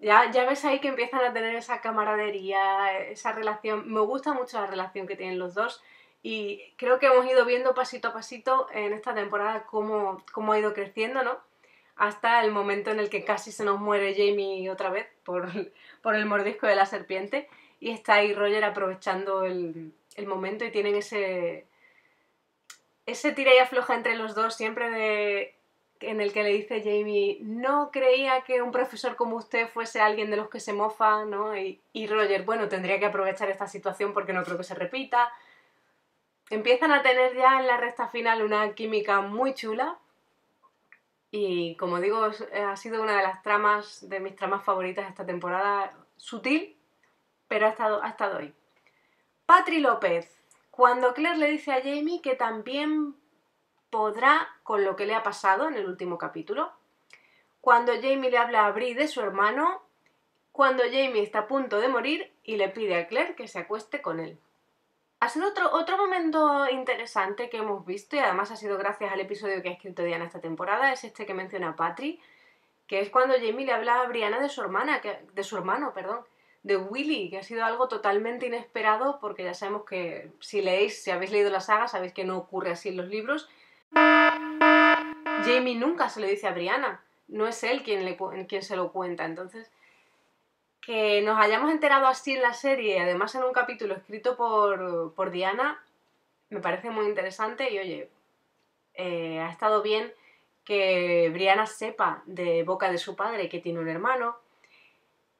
Ya, 0.00 0.30
ya 0.30 0.44
ves 0.46 0.64
ahí 0.64 0.78
que 0.80 0.88
empiezan 0.88 1.20
a 1.24 1.32
tener 1.32 1.54
esa 1.56 1.80
camaradería, 1.80 2.98
esa 2.98 3.32
relación. 3.32 3.90
Me 3.92 4.00
gusta 4.00 4.32
mucho 4.34 4.60
la 4.60 4.66
relación 4.66 5.06
que 5.06 5.16
tienen 5.16 5.38
los 5.38 5.54
dos 5.54 5.82
y 6.22 6.74
creo 6.76 6.98
que 6.98 7.06
hemos 7.06 7.26
ido 7.26 7.44
viendo 7.46 7.74
pasito 7.74 8.08
a 8.08 8.12
pasito 8.12 8.68
en 8.72 8.92
esta 8.92 9.14
temporada 9.14 9.64
cómo, 9.64 10.22
cómo 10.32 10.52
ha 10.52 10.58
ido 10.58 10.74
creciendo, 10.74 11.22
¿no? 11.22 11.38
Hasta 12.00 12.42
el 12.42 12.50
momento 12.50 12.90
en 12.90 12.98
el 12.98 13.10
que 13.10 13.26
casi 13.26 13.52
se 13.52 13.62
nos 13.62 13.78
muere 13.78 14.14
Jamie 14.14 14.70
otra 14.70 14.88
vez 14.88 15.06
por, 15.22 15.50
por 16.02 16.14
el 16.14 16.24
mordisco 16.24 16.66
de 16.66 16.74
la 16.74 16.86
serpiente 16.86 17.46
y 17.78 17.90
está 17.90 18.14
ahí 18.14 18.32
Roger 18.32 18.64
aprovechando 18.64 19.44
el, 19.44 19.92
el 20.16 20.26
momento 20.26 20.64
y 20.64 20.70
tienen 20.70 20.96
ese, 20.96 21.66
ese 23.04 23.32
tira 23.32 23.54
y 23.54 23.58
afloja 23.58 23.94
entre 23.94 24.16
los 24.16 24.34
dos 24.34 24.56
siempre 24.56 24.88
de 24.88 25.54
en 26.00 26.22
el 26.22 26.32
que 26.32 26.42
le 26.42 26.54
dice 26.54 26.80
Jamie, 26.80 27.36
no 27.42 27.90
creía 27.90 28.40
que 28.44 28.62
un 28.62 28.72
profesor 28.72 29.14
como 29.14 29.36
usted 29.36 29.68
fuese 29.68 30.00
alguien 30.00 30.30
de 30.30 30.38
los 30.38 30.48
que 30.48 30.58
se 30.58 30.72
mofa, 30.72 31.26
¿no? 31.26 31.54
Y, 31.54 31.82
y 31.92 32.06
Roger, 32.06 32.44
bueno, 32.44 32.66
tendría 32.70 32.98
que 32.98 33.04
aprovechar 33.04 33.50
esta 33.50 33.66
situación 33.66 34.14
porque 34.14 34.32
no 34.32 34.42
creo 34.42 34.56
que 34.56 34.64
se 34.64 34.74
repita. 34.74 35.30
Empiezan 36.48 36.92
a 36.92 37.02
tener 37.02 37.36
ya 37.36 37.60
en 37.60 37.66
la 37.66 37.76
recta 37.76 38.08
final 38.08 38.40
una 38.40 38.74
química 38.74 39.20
muy 39.20 39.52
chula 39.52 39.98
y 41.30 41.76
como 41.76 42.00
digo, 42.00 42.26
es- 42.26 42.42
ha 42.52 42.76
sido 42.76 43.02
una 43.02 43.16
de 43.16 43.22
las 43.22 43.42
tramas, 43.42 44.08
de 44.08 44.20
mis 44.20 44.36
tramas 44.36 44.64
favoritas 44.64 45.08
esta 45.08 45.24
temporada, 45.26 45.92
sutil, 46.16 46.76
pero 47.48 47.66
ha 47.66 47.70
estado, 47.70 48.02
ha 48.02 48.08
estado 48.08 48.38
ahí. 48.38 48.54
Patri 49.46 49.80
López, 49.80 50.40
cuando 50.70 51.14
Claire 51.14 51.38
le 51.38 51.50
dice 51.50 51.72
a 51.72 51.82
Jamie 51.82 52.20
que 52.22 52.36
también 52.36 53.14
podrá 53.90 54.48
con 54.62 54.84
lo 54.84 54.96
que 54.96 55.06
le 55.06 55.14
ha 55.14 55.22
pasado 55.22 55.68
en 55.68 55.74
el 55.74 55.86
último 55.86 56.16
capítulo. 56.18 56.72
Cuando 57.60 57.92
Jamie 57.94 58.30
le 58.30 58.38
habla 58.38 58.66
a 58.66 58.72
Brie 58.72 58.94
de 58.94 59.08
su 59.08 59.20
hermano. 59.20 59.82
Cuando 60.52 60.82
Jamie 60.82 61.22
está 61.22 61.40
a 61.40 61.46
punto 61.46 61.80
de 61.80 61.88
morir 61.88 62.32
y 62.42 62.56
le 62.56 62.68
pide 62.68 62.96
a 62.98 63.06
Claire 63.06 63.34
que 63.34 63.48
se 63.48 63.58
acueste 63.60 64.02
con 64.02 64.18
él. 64.20 64.38
Ha 65.20 65.28
sido 65.28 65.48
otro, 65.48 65.70
otro 65.72 65.98
momento 65.98 66.66
interesante 66.70 67.50
que 67.50 67.58
hemos 67.58 67.84
visto 67.84 68.16
y 68.16 68.20
además 68.20 68.50
ha 68.50 68.56
sido 68.56 68.78
gracias 68.78 69.12
al 69.12 69.20
episodio 69.20 69.62
que 69.62 69.68
ha 69.68 69.72
escrito 69.72 70.02
Diana 70.02 70.24
esta 70.24 70.40
temporada, 70.40 70.92
es 70.94 71.04
este 71.04 71.26
que 71.26 71.34
menciona 71.34 71.76
Patri, 71.76 72.18
que 72.86 73.00
es 73.00 73.10
cuando 73.10 73.34
Jamie 73.34 73.66
le 73.66 73.72
habla 73.72 74.00
a 74.00 74.06
Brianna 74.06 74.40
de 74.40 74.48
su 74.48 74.62
hermana, 74.62 75.02
de 75.34 75.42
su 75.44 75.58
hermano, 75.58 75.92
perdón, 75.92 76.20
de 76.62 76.78
Willy, 76.78 77.28
que 77.28 77.36
ha 77.36 77.42
sido 77.42 77.66
algo 77.66 77.86
totalmente 77.86 78.46
inesperado 78.46 79.18
porque 79.20 79.44
ya 79.44 79.52
sabemos 79.52 79.84
que 79.84 80.30
si 80.40 80.62
leéis, 80.62 81.02
si 81.02 81.10
habéis 81.10 81.32
leído 81.32 81.50
la 81.50 81.60
saga, 81.60 81.86
sabéis 81.86 82.14
que 82.14 82.24
no 82.24 82.38
ocurre 82.38 82.70
así 82.70 82.88
en 82.88 82.96
los 82.96 83.08
libros. 83.08 83.46
Jamie 83.92 85.74
nunca 85.74 86.08
se 86.08 86.20
lo 86.20 86.26
dice 86.28 86.48
a 86.48 86.52
Brianna, 86.52 87.02
no 87.28 87.46
es 87.46 87.62
él 87.62 87.82
quien, 87.82 88.06
le, 88.06 88.16
quien 88.46 88.62
se 88.62 88.74
lo 88.74 88.90
cuenta, 88.90 89.26
entonces 89.26 89.70
que 90.80 91.20
nos 91.22 91.38
hayamos 91.38 91.70
enterado 91.70 92.06
así 92.06 92.34
en 92.34 92.42
la 92.42 92.54
serie, 92.54 93.00
además 93.00 93.34
en 93.34 93.44
un 93.44 93.52
capítulo 93.52 93.94
escrito 93.94 94.36
por, 94.36 95.14
por 95.14 95.30
Diana, 95.30 95.82
me 96.48 96.60
parece 96.60 96.90
muy 96.90 97.06
interesante 97.06 97.70
y 97.70 97.78
oye, 97.78 98.10
eh, 98.94 99.40
ha 99.40 99.50
estado 99.50 99.82
bien 99.82 100.12
que 100.64 101.30
Brianna 101.32 101.66
sepa 101.66 102.22
de 102.26 102.62
boca 102.64 102.90
de 102.90 102.98
su 102.98 103.16
padre 103.16 103.48
que 103.48 103.60
tiene 103.60 103.80
un 103.80 103.88
hermano 103.88 104.36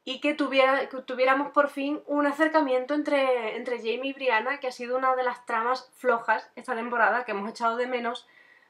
y 0.05 0.21
que, 0.21 0.35
tuviéramos 0.35 1.53
por 1.53 1.69
fin 1.69 2.01
un 2.07 2.27
acercamiento 2.27 2.95
entre, 2.95 3.57
entre 3.57 3.79
Jamie 3.79 4.11
y 4.11 4.13
Brianna, 4.13 4.59
que 4.59 4.69
ha 4.69 4.73
sido 4.73 4.97
una 4.97 5.15
de 5.15 5.23
las 5.23 5.45
tramas 5.47 5.91
flojas 5.97 6.51
esta 6.57 6.75
temporada 6.75 7.25
que 7.25 7.33
hemos 7.33 7.49
echado 7.51 7.77
de 7.77 7.87
menos 7.87 8.27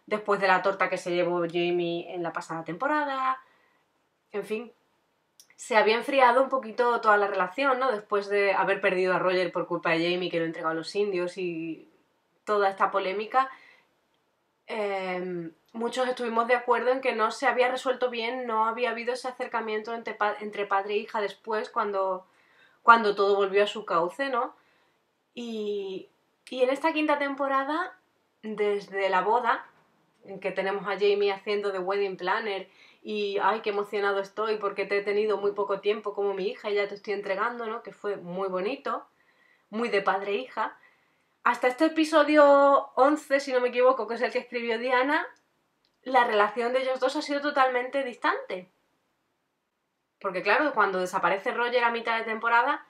después 0.06 0.40
de 0.40 0.48
la 0.48 0.62
torta 0.62 0.90
que 0.90 0.98
se 0.98 1.12
llevó 1.12 1.40
Jamie 1.42 2.12
en 2.12 2.22
la 2.22 2.32
pasada 2.32 2.64
temporada. 2.64 3.40
En 4.32 4.44
fin, 4.44 4.72
se 5.60 5.76
había 5.76 5.96
enfriado 5.96 6.42
un 6.42 6.48
poquito 6.48 7.02
toda 7.02 7.18
la 7.18 7.26
relación, 7.26 7.78
¿no? 7.78 7.92
Después 7.92 8.30
de 8.30 8.54
haber 8.54 8.80
perdido 8.80 9.12
a 9.12 9.18
Roger 9.18 9.52
por 9.52 9.66
culpa 9.66 9.90
de 9.90 10.10
Jamie, 10.10 10.30
que 10.30 10.38
lo 10.38 10.46
entregó 10.46 10.68
a 10.70 10.74
los 10.74 10.96
indios 10.96 11.36
y 11.36 11.86
toda 12.44 12.70
esta 12.70 12.90
polémica. 12.90 13.50
eh, 14.66 15.50
muchos 15.74 16.08
estuvimos 16.08 16.48
de 16.48 16.54
acuerdo 16.54 16.92
en 16.92 17.02
que 17.02 17.14
no 17.14 17.30
se 17.30 17.46
había 17.46 17.70
resuelto 17.70 18.08
bien, 18.08 18.46
no 18.46 18.64
había 18.64 18.88
habido 18.88 19.12
ese 19.12 19.28
acercamiento 19.28 19.92
entre 19.94 20.66
padre 20.66 20.94
e 20.94 20.96
hija 20.96 21.20
después, 21.20 21.68
cuando, 21.68 22.24
cuando 22.82 23.14
todo 23.14 23.36
volvió 23.36 23.64
a 23.64 23.66
su 23.66 23.84
cauce, 23.84 24.30
¿no? 24.30 24.54
Y, 25.34 26.08
y 26.48 26.62
en 26.62 26.70
esta 26.70 26.94
quinta 26.94 27.18
temporada, 27.18 27.98
desde 28.42 29.10
la 29.10 29.20
boda, 29.20 29.66
en 30.24 30.40
que 30.40 30.52
tenemos 30.52 30.84
a 30.86 30.98
Jamie 30.98 31.32
haciendo 31.32 31.70
de 31.70 31.80
wedding 31.80 32.16
planner 32.16 32.66
y 33.02 33.38
ay, 33.42 33.60
qué 33.62 33.70
emocionado 33.70 34.20
estoy 34.20 34.56
porque 34.56 34.84
te 34.84 34.98
he 34.98 35.02
tenido 35.02 35.38
muy 35.38 35.52
poco 35.52 35.80
tiempo 35.80 36.14
como 36.14 36.34
mi 36.34 36.48
hija 36.48 36.70
y 36.70 36.74
ya 36.74 36.88
te 36.88 36.94
estoy 36.94 37.14
entregando, 37.14 37.66
¿no? 37.66 37.82
Que 37.82 37.92
fue 37.92 38.16
muy 38.16 38.48
bonito, 38.48 39.06
muy 39.70 39.88
de 39.88 40.02
padre 40.02 40.32
e 40.32 40.36
hija. 40.36 40.78
Hasta 41.42 41.68
este 41.68 41.86
episodio 41.86 42.90
11, 42.96 43.40
si 43.40 43.52
no 43.52 43.60
me 43.60 43.68
equivoco, 43.68 44.06
que 44.06 44.14
es 44.14 44.20
el 44.20 44.30
que 44.30 44.40
escribió 44.40 44.78
Diana, 44.78 45.26
la 46.02 46.24
relación 46.24 46.72
de 46.72 46.82
ellos 46.82 47.00
dos 47.00 47.16
ha 47.16 47.22
sido 47.22 47.40
totalmente 47.40 48.04
distante. 48.04 48.70
Porque 50.20 50.42
claro, 50.42 50.72
cuando 50.74 51.00
desaparece 51.00 51.52
Roger 51.52 51.84
a 51.84 51.90
mitad 51.90 52.18
de 52.18 52.24
temporada 52.24 52.86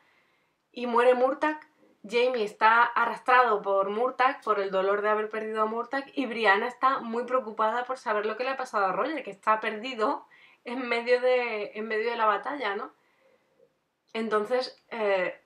y 0.73 0.87
muere 0.87 1.15
Murtag, 1.15 1.61
Jamie 2.03 2.45
está 2.45 2.83
arrastrado 2.83 3.61
por 3.61 3.91
Murtag, 3.91 4.41
por 4.43 4.59
el 4.59 4.71
dolor 4.71 5.03
de 5.03 5.11
haber 5.11 5.29
perdido 5.29 5.63
a 5.63 5.67
Murtag, 5.67 6.11
y 6.15 6.27
Brianna 6.27 6.67
está 6.67 7.01
muy 7.01 7.25
preocupada 7.25 7.85
por 7.85 7.99
saber 7.99 8.27
lo 8.27 8.37
que 8.37 8.45
le 8.45 8.51
ha 8.51 8.57
pasado 8.57 8.87
a 8.87 8.93
Roger, 8.93 9.23
que 9.23 9.31
está 9.31 9.61
perdido 9.61 10.25
en 10.65 10.89
medio 10.89 11.21
de, 11.21 11.73
en 11.75 11.89
medio 11.89 12.11
de 12.11 12.17
la 12.17 12.27
batalla, 12.27 12.75
¿no? 12.75 12.93
Entonces, 14.13 14.83
eh, 14.91 15.39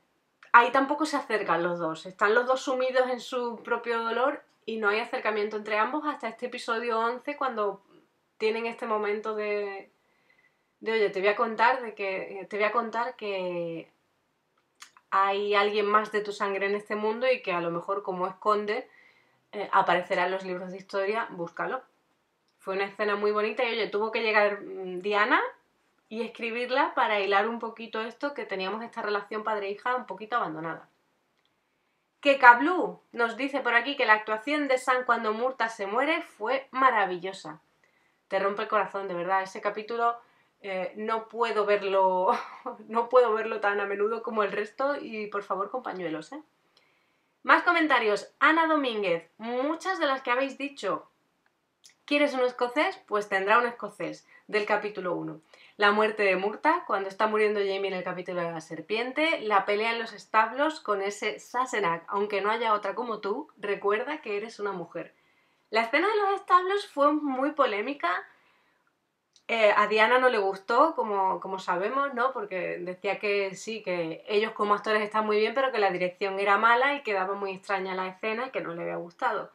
ahí 0.53 0.71
tampoco 0.71 1.07
se 1.07 1.17
acercan 1.17 1.63
los 1.63 1.79
dos. 1.79 2.07
Están 2.07 2.35
los 2.35 2.47
dos 2.47 2.63
sumidos 2.63 3.09
en 3.11 3.21
su 3.21 3.63
propio 3.63 4.03
dolor 4.03 4.43
y 4.65 4.79
no 4.79 4.89
hay 4.89 5.01
acercamiento 5.01 5.57
entre 5.57 5.79
ambos 5.79 6.05
hasta 6.07 6.29
este 6.29 6.47
episodio 6.47 6.99
11 6.99 7.37
cuando 7.37 7.83
tienen 8.39 8.67
este 8.67 8.87
momento 8.87 9.35
de, 9.35 9.91
de 10.81 10.93
oye, 10.93 11.11
te 11.11 11.21
voy 11.21 11.29
a 11.29 11.37
contar 11.37 11.83
de 11.83 11.95
que 11.95 12.47
te 12.49 12.57
voy 12.57 12.65
a 12.65 12.73
contar 12.73 13.17
que 13.17 13.91
hay 15.17 15.55
alguien 15.55 15.87
más 15.87 16.11
de 16.11 16.23
tu 16.23 16.33
sangre 16.33 16.67
en 16.67 16.75
este 16.75 16.97
mundo 16.97 17.31
y 17.31 17.41
que 17.41 17.53
a 17.53 17.61
lo 17.61 17.71
mejor 17.71 18.03
como 18.03 18.27
esconde 18.27 18.91
eh, 19.53 19.71
aparecerá 19.73 20.25
en 20.25 20.33
los 20.33 20.43
libros 20.43 20.73
de 20.73 20.77
historia, 20.77 21.29
búscalo. 21.31 21.83
Fue 22.59 22.75
una 22.75 22.87
escena 22.87 23.15
muy 23.15 23.31
bonita 23.31 23.63
y 23.63 23.71
oye, 23.71 23.87
tuvo 23.87 24.11
que 24.11 24.23
llegar 24.23 24.63
mm, 24.63 25.03
Diana 25.03 25.41
y 26.09 26.23
escribirla 26.23 26.95
para 26.97 27.21
hilar 27.21 27.49
un 27.49 27.61
poquito 27.61 28.01
esto 28.01 28.35
que 28.35 28.45
teníamos 28.45 28.83
esta 28.83 29.03
relación 29.03 29.45
padre-hija 29.45 29.95
un 29.95 30.07
poquito 30.07 30.35
abandonada. 30.35 30.89
Que 32.21 32.37
Kablu 32.37 33.01
nos 33.13 33.37
dice 33.37 33.61
por 33.61 33.75
aquí 33.75 33.95
que 33.95 34.07
la 34.07 34.15
actuación 34.15 34.67
de 34.67 34.79
Sam 34.79 35.05
cuando 35.07 35.33
Murta 35.33 35.69
se 35.69 35.87
muere 35.87 36.23
fue 36.23 36.67
maravillosa. 36.73 37.61
Te 38.27 38.41
rompe 38.41 38.63
el 38.63 38.69
corazón, 38.69 39.07
de 39.07 39.15
verdad. 39.15 39.43
Ese 39.43 39.61
capítulo 39.61 40.17
eh, 40.67 40.95
no 40.97 41.29
puedo 41.29 41.67
verlo, 41.67 42.31
no 42.89 43.11
puedo 43.11 43.35
verlo 43.35 43.61
tan 43.61 43.81
a 43.81 43.85
menudo 43.85 44.23
como 44.23 44.43
el 44.43 44.51
resto 44.51 44.97
y 44.99 45.27
por 45.27 45.43
favor 45.43 45.71
con 45.71 45.83
pañuelos, 45.83 46.33
¿eh? 46.33 46.43
Más 47.43 47.63
comentarios. 47.65 48.33
Ana 48.39 48.67
Domínguez, 48.67 49.31
muchas 49.37 49.99
de 49.99 50.07
las 50.07 50.23
que 50.23 50.31
habéis 50.31 50.57
dicho. 50.57 51.11
¿Quieres 52.07 52.33
un 52.33 52.41
escocés? 52.41 52.99
Pues 53.07 53.29
tendrá 53.29 53.59
un 53.59 53.67
escocés 53.67 54.27
del 54.47 54.65
capítulo 54.65 55.15
1. 55.15 55.43
La 55.77 55.93
muerte 55.93 56.23
de 56.23 56.37
Murta, 56.37 56.85
cuando 56.87 57.11
está 57.11 57.27
muriendo 57.27 57.61
Jamie 57.61 57.89
en 57.89 57.93
el 57.93 58.03
capítulo 58.03 58.41
de 58.41 58.51
la 58.51 58.63
serpiente, 58.63 59.41
la 59.41 59.67
pelea 59.67 59.93
en 59.93 59.99
los 59.99 60.15
establos 60.15 60.81
con 60.81 61.03
ese 61.03 61.39
Sassenach, 61.39 62.05
aunque 62.09 62.41
no 62.41 62.51
haya 62.51 62.73
otra 62.73 62.95
como 62.95 63.21
tú, 63.21 63.49
recuerda 63.59 64.23
que 64.23 64.39
eres 64.39 64.59
una 64.59 64.73
mujer. 64.73 65.15
La 65.69 65.83
escena 65.83 66.09
de 66.09 66.17
los 66.17 66.41
establos 66.41 66.87
fue 66.87 67.13
muy 67.13 67.53
polémica. 67.53 68.27
Eh, 69.47 69.73
a 69.77 69.87
Diana 69.89 70.19
no 70.19 70.31
le 70.31 70.39
gustó, 70.39 70.95
como, 70.95 71.39
como 71.41 71.59
sabemos, 71.59 72.15
¿no? 72.15 72.33
Porque 72.33 72.79
decía 72.79 73.19
que 73.19 73.55
sí, 73.55 73.83
que 73.83 74.25
ellos 74.27 74.53
como 74.53 74.75
actores 74.75 75.03
están 75.03 75.27
muy 75.27 75.39
bien, 75.39 75.53
pero 75.55 75.71
que 75.71 75.79
la 75.79 75.91
dirección 75.91 76.41
era 76.41 76.57
mala 76.57 76.95
y 76.95 77.03
quedaba 77.03 77.35
muy 77.35 77.53
extraña 77.53 77.95
la 77.95 78.09
escena 78.09 78.47
y 78.47 78.51
que 78.51 78.63
no 78.63 78.75
le 78.75 78.83
había 78.83 78.97
gustado. 78.97 79.51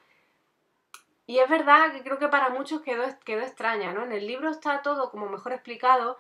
Y 1.26 1.40
es 1.40 1.50
verdad 1.50 1.92
que 1.92 2.04
creo 2.04 2.20
que 2.20 2.28
para 2.28 2.50
muchos 2.50 2.82
quedó, 2.82 3.04
quedó 3.26 3.42
extraña, 3.42 3.94
¿no? 3.94 4.04
En 4.04 4.12
el 4.12 4.28
libro 4.28 4.50
está 4.52 4.82
todo 4.84 5.10
como 5.10 5.28
mejor 5.28 5.54
explicado. 5.54 6.18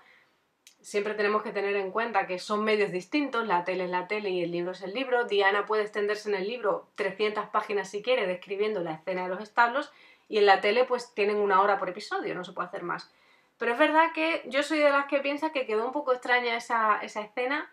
Siempre 0.81 1.13
tenemos 1.13 1.43
que 1.43 1.51
tener 1.51 1.75
en 1.75 1.91
cuenta 1.91 2.25
que 2.25 2.39
son 2.39 2.63
medios 2.63 2.91
distintos, 2.91 3.45
la 3.45 3.65
tele 3.65 3.85
es 3.85 3.89
la 3.91 4.07
tele 4.07 4.29
y 4.29 4.43
el 4.43 4.51
libro 4.51 4.71
es 4.71 4.81
el 4.81 4.93
libro. 4.93 5.25
Diana 5.25 5.65
puede 5.67 5.83
extenderse 5.83 6.29
en 6.29 6.35
el 6.35 6.47
libro 6.47 6.87
300 6.95 7.47
páginas 7.47 7.89
si 7.89 8.01
quiere 8.01 8.25
describiendo 8.25 8.81
la 8.81 8.93
escena 8.93 9.23
de 9.23 9.29
los 9.29 9.41
establos 9.41 9.91
y 10.27 10.37
en 10.39 10.45
la 10.45 10.61
tele 10.61 10.85
pues 10.85 11.13
tienen 11.13 11.37
una 11.37 11.61
hora 11.61 11.77
por 11.79 11.89
episodio, 11.89 12.33
no 12.35 12.43
se 12.43 12.53
puede 12.53 12.67
hacer 12.67 12.83
más. 12.83 13.11
Pero 13.59 13.73
es 13.73 13.77
verdad 13.77 14.13
que 14.15 14.41
yo 14.47 14.63
soy 14.63 14.79
de 14.79 14.89
las 14.89 15.05
que 15.05 15.19
piensa 15.19 15.51
que 15.51 15.67
quedó 15.67 15.85
un 15.85 15.91
poco 15.91 16.13
extraña 16.13 16.55
esa, 16.57 16.99
esa 17.03 17.21
escena 17.21 17.71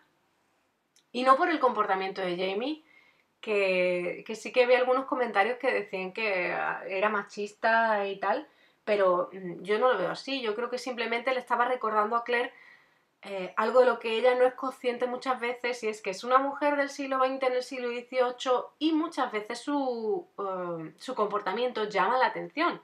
Y 1.11 1.23
no 1.23 1.37
por 1.37 1.49
el 1.49 1.59
comportamiento 1.59 2.21
de 2.21 2.37
Jamie, 2.37 2.83
que, 3.41 4.23
que 4.27 4.35
sí 4.35 4.51
que 4.51 4.63
había 4.63 4.79
algunos 4.79 5.05
comentarios 5.05 5.57
que 5.57 5.71
decían 5.71 6.11
que 6.13 6.53
ah, 6.53 6.83
era 6.87 7.09
machista 7.09 8.07
y 8.07 8.19
tal, 8.19 8.47
pero 8.83 9.29
mm, 9.33 9.63
yo 9.63 9.79
no 9.79 9.91
lo 9.93 9.97
veo 9.97 10.11
así. 10.11 10.41
Yo 10.41 10.55
creo 10.55 10.69
que 10.69 10.77
simplemente 10.77 11.33
le 11.33 11.39
estaba 11.39 11.65
recordando 11.65 12.15
a 12.17 12.23
Claire 12.23 12.53
eh, 13.23 13.53
algo 13.57 13.79
de 13.79 13.87
lo 13.87 13.99
que 13.99 14.17
ella 14.17 14.35
no 14.35 14.45
es 14.45 14.53
consciente 14.53 15.07
muchas 15.07 15.39
veces 15.39 15.83
y 15.83 15.87
es 15.87 16.01
que 16.01 16.11
es 16.11 16.23
una 16.23 16.37
mujer 16.37 16.75
del 16.77 16.89
siglo 16.89 17.17
XX 17.19 17.43
en 17.43 17.53
el 17.53 17.63
siglo 17.63 17.89
XVIII 17.89 18.51
y 18.79 18.91
muchas 18.93 19.31
veces 19.31 19.59
su, 19.59 20.27
eh, 20.37 20.93
su 20.97 21.15
comportamiento 21.15 21.85
llama 21.85 22.17
la 22.17 22.27
atención. 22.27 22.81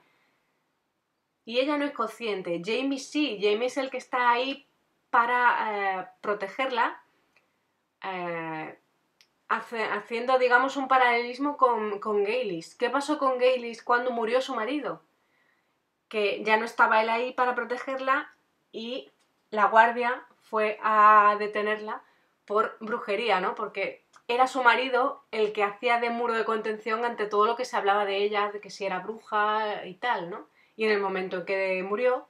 Y 1.44 1.60
ella 1.60 1.76
no 1.78 1.84
es 1.84 1.92
consciente. 1.92 2.60
Jamie 2.64 2.98
sí, 2.98 3.38
Jamie 3.40 3.66
es 3.66 3.76
el 3.76 3.90
que 3.90 3.98
está 3.98 4.30
ahí 4.30 4.66
para 5.10 6.00
eh, 6.02 6.08
protegerla, 6.20 7.02
hace- 9.48 9.84
haciendo, 9.84 10.38
digamos, 10.38 10.76
un 10.76 10.86
paralelismo 10.86 11.56
con, 11.56 11.98
con 11.98 12.24
Gaylis. 12.24 12.74
¿Qué 12.74 12.90
pasó 12.90 13.16
con 13.18 13.38
Gaylis 13.38 13.82
cuando 13.82 14.10
murió 14.10 14.40
su 14.42 14.54
marido? 14.54 15.02
Que 16.08 16.42
ya 16.44 16.56
no 16.56 16.64
estaba 16.64 17.02
él 17.02 17.08
ahí 17.10 17.32
para 17.32 17.54
protegerla 17.54 18.32
y 18.72 19.10
la 19.50 19.66
guardia 19.66 20.24
fue 20.42 20.78
a 20.82 21.36
detenerla 21.38 22.02
por 22.46 22.76
brujería, 22.80 23.40
¿no? 23.40 23.54
Porque 23.54 24.04
era 24.28 24.46
su 24.46 24.62
marido 24.62 25.24
el 25.30 25.52
que 25.52 25.64
hacía 25.64 25.98
de 26.00 26.10
muro 26.10 26.34
de 26.34 26.44
contención 26.44 27.04
ante 27.04 27.26
todo 27.26 27.46
lo 27.46 27.56
que 27.56 27.64
se 27.64 27.76
hablaba 27.76 28.04
de 28.04 28.18
ella, 28.18 28.50
de 28.52 28.60
que 28.60 28.70
si 28.70 28.84
era 28.86 29.00
bruja 29.00 29.84
y 29.86 29.94
tal, 29.94 30.30
¿no? 30.30 30.46
Y 30.76 30.84
en 30.84 30.90
el 30.90 31.00
momento 31.00 31.38
en 31.38 31.44
que 31.44 31.82
murió, 31.82 32.26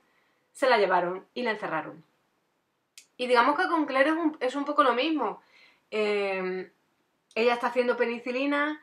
se 0.53 0.69
la 0.69 0.79
llevaron 0.79 1.27
y 1.35 1.43
la 1.43 1.53
encerraron. 1.53 2.05
Y 3.17 3.27
digamos 3.27 3.59
que 3.59 3.69
con 3.69 3.87
Claire 3.87 4.11
es 4.11 4.17
un, 4.17 4.37
es 4.41 4.55
un 4.55 4.65
poco 4.65 4.83
lo 4.83 4.95
mismo. 4.95 5.41
Eh, 5.91 6.71
ella 7.35 7.55
está 7.55 7.69
haciendo 7.69 7.97
penicilina, 7.97 8.83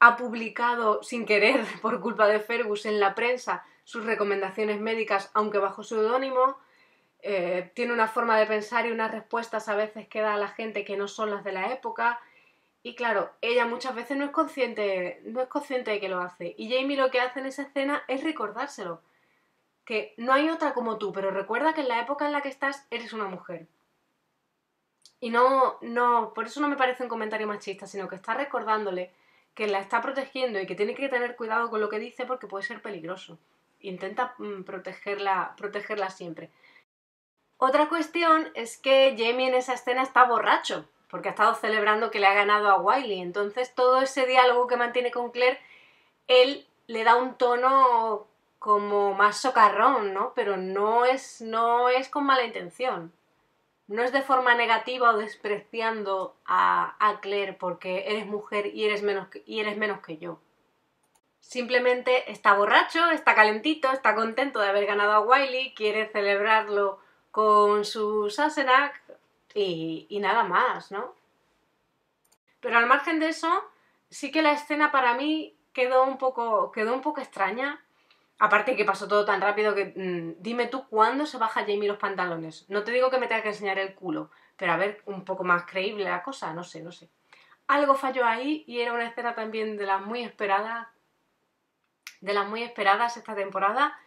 ha 0.00 0.16
publicado 0.16 1.02
sin 1.02 1.26
querer, 1.26 1.64
por 1.82 2.00
culpa 2.00 2.26
de 2.26 2.40
Fergus, 2.40 2.86
en 2.86 3.00
la 3.00 3.14
prensa 3.14 3.64
sus 3.84 4.04
recomendaciones 4.04 4.80
médicas, 4.80 5.30
aunque 5.34 5.58
bajo 5.58 5.82
seudónimo. 5.82 6.58
Eh, 7.22 7.70
tiene 7.74 7.92
una 7.92 8.08
forma 8.08 8.38
de 8.38 8.46
pensar 8.46 8.86
y 8.86 8.90
unas 8.90 9.10
respuestas 9.10 9.68
a 9.68 9.74
veces 9.74 10.06
que 10.08 10.20
da 10.20 10.34
a 10.34 10.38
la 10.38 10.48
gente 10.48 10.84
que 10.84 10.96
no 10.96 11.08
son 11.08 11.30
las 11.30 11.44
de 11.44 11.52
la 11.52 11.72
época. 11.72 12.20
Y 12.86 12.94
claro, 12.94 13.32
ella 13.40 13.64
muchas 13.64 13.94
veces 13.94 14.18
no 14.18 14.26
es 14.26 14.30
consciente, 14.30 15.22
no 15.24 15.40
es 15.40 15.48
consciente 15.48 15.90
de 15.90 16.00
que 16.00 16.10
lo 16.10 16.20
hace. 16.20 16.54
Y 16.58 16.70
Jamie 16.70 16.98
lo 16.98 17.10
que 17.10 17.18
hace 17.18 17.40
en 17.40 17.46
esa 17.46 17.62
escena 17.62 18.04
es 18.08 18.22
recordárselo. 18.22 19.00
Que 19.86 20.12
no 20.18 20.34
hay 20.34 20.50
otra 20.50 20.74
como 20.74 20.98
tú, 20.98 21.10
pero 21.10 21.30
recuerda 21.30 21.72
que 21.72 21.80
en 21.80 21.88
la 21.88 22.00
época 22.02 22.26
en 22.26 22.32
la 22.32 22.42
que 22.42 22.50
estás 22.50 22.86
eres 22.90 23.14
una 23.14 23.24
mujer. 23.24 23.66
Y 25.18 25.30
no, 25.30 25.78
no, 25.80 26.34
por 26.34 26.44
eso 26.44 26.60
no 26.60 26.68
me 26.68 26.76
parece 26.76 27.02
un 27.02 27.08
comentario 27.08 27.46
machista, 27.46 27.86
sino 27.86 28.06
que 28.06 28.16
está 28.16 28.34
recordándole 28.34 29.12
que 29.54 29.66
la 29.66 29.78
está 29.78 30.02
protegiendo 30.02 30.60
y 30.60 30.66
que 30.66 30.74
tiene 30.74 30.94
que 30.94 31.08
tener 31.08 31.36
cuidado 31.36 31.70
con 31.70 31.80
lo 31.80 31.88
que 31.88 31.98
dice 31.98 32.26
porque 32.26 32.46
puede 32.46 32.66
ser 32.66 32.82
peligroso. 32.82 33.38
Intenta 33.80 34.34
mm, 34.36 34.62
protegerla, 34.64 35.54
protegerla 35.56 36.10
siempre. 36.10 36.50
Otra 37.56 37.88
cuestión 37.88 38.50
es 38.54 38.76
que 38.76 39.14
Jamie 39.16 39.48
en 39.48 39.54
esa 39.54 39.72
escena 39.72 40.02
está 40.02 40.24
borracho, 40.24 40.86
porque 41.14 41.28
ha 41.28 41.30
estado 41.30 41.54
celebrando 41.54 42.10
que 42.10 42.18
le 42.18 42.26
ha 42.26 42.34
ganado 42.34 42.68
a 42.68 42.80
Wiley. 42.80 43.20
Entonces 43.20 43.72
todo 43.72 44.02
ese 44.02 44.26
diálogo 44.26 44.66
que 44.66 44.76
mantiene 44.76 45.12
con 45.12 45.30
Claire, 45.30 45.60
él 46.26 46.66
le 46.88 47.04
da 47.04 47.14
un 47.14 47.36
tono 47.36 48.26
como 48.58 49.14
más 49.14 49.36
socarrón, 49.36 50.12
¿no? 50.12 50.32
Pero 50.34 50.56
no 50.56 51.04
es, 51.04 51.40
no 51.40 51.88
es 51.88 52.08
con 52.08 52.24
mala 52.24 52.42
intención. 52.42 53.12
No 53.86 54.02
es 54.02 54.10
de 54.10 54.22
forma 54.22 54.56
negativa 54.56 55.10
o 55.12 55.16
despreciando 55.16 56.34
a, 56.46 56.96
Claire 57.22 57.52
porque 57.52 58.06
eres 58.08 58.26
mujer 58.26 58.74
y 58.74 58.84
eres, 58.84 59.04
menos 59.04 59.28
que, 59.28 59.44
y 59.46 59.60
eres 59.60 59.76
menos 59.76 60.00
que 60.00 60.18
yo. 60.18 60.40
Simplemente 61.38 62.28
está 62.32 62.54
borracho, 62.54 63.12
está 63.12 63.36
calentito, 63.36 63.92
está 63.92 64.16
contento 64.16 64.58
de 64.58 64.66
haber 64.66 64.86
ganado 64.86 65.12
a 65.12 65.20
Wiley, 65.20 65.74
quiere 65.74 66.08
celebrarlo 66.08 66.98
con 67.30 67.84
su 67.84 68.30
Sassenach 68.30 69.03
y, 69.54 70.18
nada 70.20 70.44
más, 70.44 70.90
¿no? 70.90 71.14
Pero 72.60 72.78
al 72.78 72.86
margen 72.86 73.20
de 73.20 73.28
eso, 73.28 73.64
sí 74.10 74.30
que 74.30 74.42
la 74.42 74.52
escena 74.52 74.90
para 74.90 75.14
mí 75.14 75.56
quedó 75.72 76.04
un 76.04 76.18
poco, 76.18 76.72
quedó 76.72 76.92
un 76.92 77.02
poco 77.02 77.20
extraña. 77.20 77.80
Aparte 78.38 78.74
que 78.74 78.84
pasó 78.84 79.06
todo 79.06 79.24
tan 79.24 79.40
rápido 79.40 79.74
que 79.74 79.92
mm, 79.96 80.42
dime 80.42 80.66
tú 80.66 80.88
cuándo 80.88 81.24
se 81.24 81.38
baja 81.38 81.60
Jamie 81.60 81.88
los 81.88 81.98
pantalones. 81.98 82.68
No 82.68 82.82
te 82.82 82.92
digo 82.92 83.10
que 83.10 83.18
me 83.18 83.28
tenga 83.28 83.42
que 83.42 83.50
enseñar 83.50 83.78
el 83.78 83.94
culo, 83.94 84.30
pero 84.56 84.72
a 84.72 84.76
ver, 84.76 85.02
un 85.06 85.24
poco 85.24 85.44
más 85.44 85.64
creíble 85.66 86.04
la 86.04 86.22
cosa, 86.22 86.52
no 86.52 86.64
sé, 86.64 86.82
no 86.82 86.90
sé. 86.90 87.08
Algo 87.68 87.94
falló 87.94 88.26
ahí 88.26 88.64
y 88.66 88.80
era 88.80 88.92
una 88.92 89.06
escena 89.06 89.34
también 89.34 89.76
de 89.76 89.86
las 89.86 90.02
muy 90.02 90.22
esperadas, 90.22 90.88
de 92.20 92.34
las 92.34 92.48
muy 92.48 92.62
esperadas 92.62 93.16
esta 93.16 93.34
temporada 93.34 93.98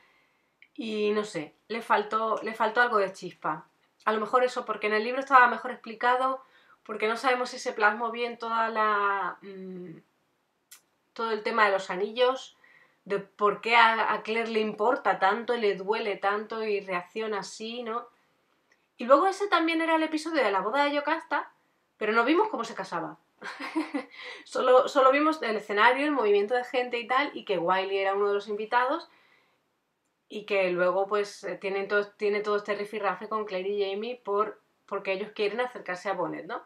y 0.75 1.12
no 1.12 1.23
sé, 1.23 1.55
le 1.67 1.81
faltó, 1.81 2.39
le 2.43 2.53
faltó 2.53 2.81
algo 2.81 2.97
de 2.97 3.12
chispa. 3.12 3.67
A 4.08 4.13
lo 4.13 4.22
mejor 4.22 4.46
eso, 4.46 4.63
porque 4.63 4.88
en 4.88 4.93
el 4.93 5.04
libro 5.04 5.20
estaba 5.20 5.50
mejor 5.50 5.72
explicado, 5.72 6.41
porque 6.84 7.10
no 7.10 7.17
sabemos 7.17 7.50
si 7.50 7.60
se 7.60 7.74
plasmó 7.74 8.10
bien 8.10 8.38
toda 8.38 8.70
la, 8.70 9.38
mm, 9.41 9.98
todo 11.12 11.32
el 11.32 11.43
tema 11.43 11.65
de 11.65 11.74
los 11.74 11.89
anillos, 11.89 12.56
de 13.04 13.20
por 13.20 13.60
qué 13.60 13.76
a, 13.76 14.22
Claire 14.24 14.50
le 14.50 14.62
importa 14.62 15.20
tanto 15.20 15.56
y 15.56 15.60
le 15.60 15.76
duele 15.76 16.15
tanto 16.15 16.63
y 16.63 16.80
reacciona 16.80 17.39
así, 17.39 17.84
¿no? 17.84 18.08
Y 18.96 19.04
luego 19.04 19.28
ese 19.28 19.50
también 19.50 19.82
era 19.82 19.98
el 19.98 20.04
episodio 20.04 20.41
de 20.41 20.52
la 20.52 20.62
boda 20.62 20.86
de 20.86 20.93
Yocasta, 20.93 21.52
pero 21.98 22.13
no 22.13 22.24
vimos 22.24 22.48
cómo 22.48 22.63
se 22.63 22.76
casaba. 22.76 23.17
solo, 24.46 24.88
solo 24.88 25.12
vimos 25.12 25.41
el 25.41 25.58
escenario, 25.58 26.06
el 26.06 26.13
movimiento 26.13 26.54
de 26.54 26.63
gente 26.63 26.98
y 26.98 27.08
tal, 27.08 27.32
y 27.34 27.43
que 27.43 27.58
Wiley 27.58 27.98
era 27.98 28.13
uno 28.13 28.30
de 28.30 28.36
los 28.36 28.48
invitados, 28.48 29.10
y 30.29 30.45
que 30.45 30.69
luego 30.71 31.07
pues 31.07 31.43
eh, 31.43 31.55
tienen 31.55 31.87
todo, 31.87 32.07
tiene 32.11 32.41
todo 32.41 32.57
este 32.57 32.75
rifirrafe 32.75 33.29
con 33.29 33.45
Claire 33.45 33.69
y 33.69 33.89
Jamie 33.91 34.21
por, 34.23 34.61
porque 34.85 35.13
ellos 35.13 35.31
quieren 35.33 35.61
acercarse 35.61 36.09
a 36.09 36.13
Bonnet, 36.13 36.45
¿no? 36.45 36.61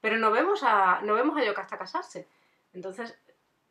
Pero 0.00 0.16
no 0.16 0.30
vemos 0.30 0.62
a, 0.62 1.00
no 1.02 1.14
vemos 1.14 1.36
a 1.36 1.44
Yocasta 1.44 1.78
casarse. 1.78 2.28
Entonces, 2.72 3.18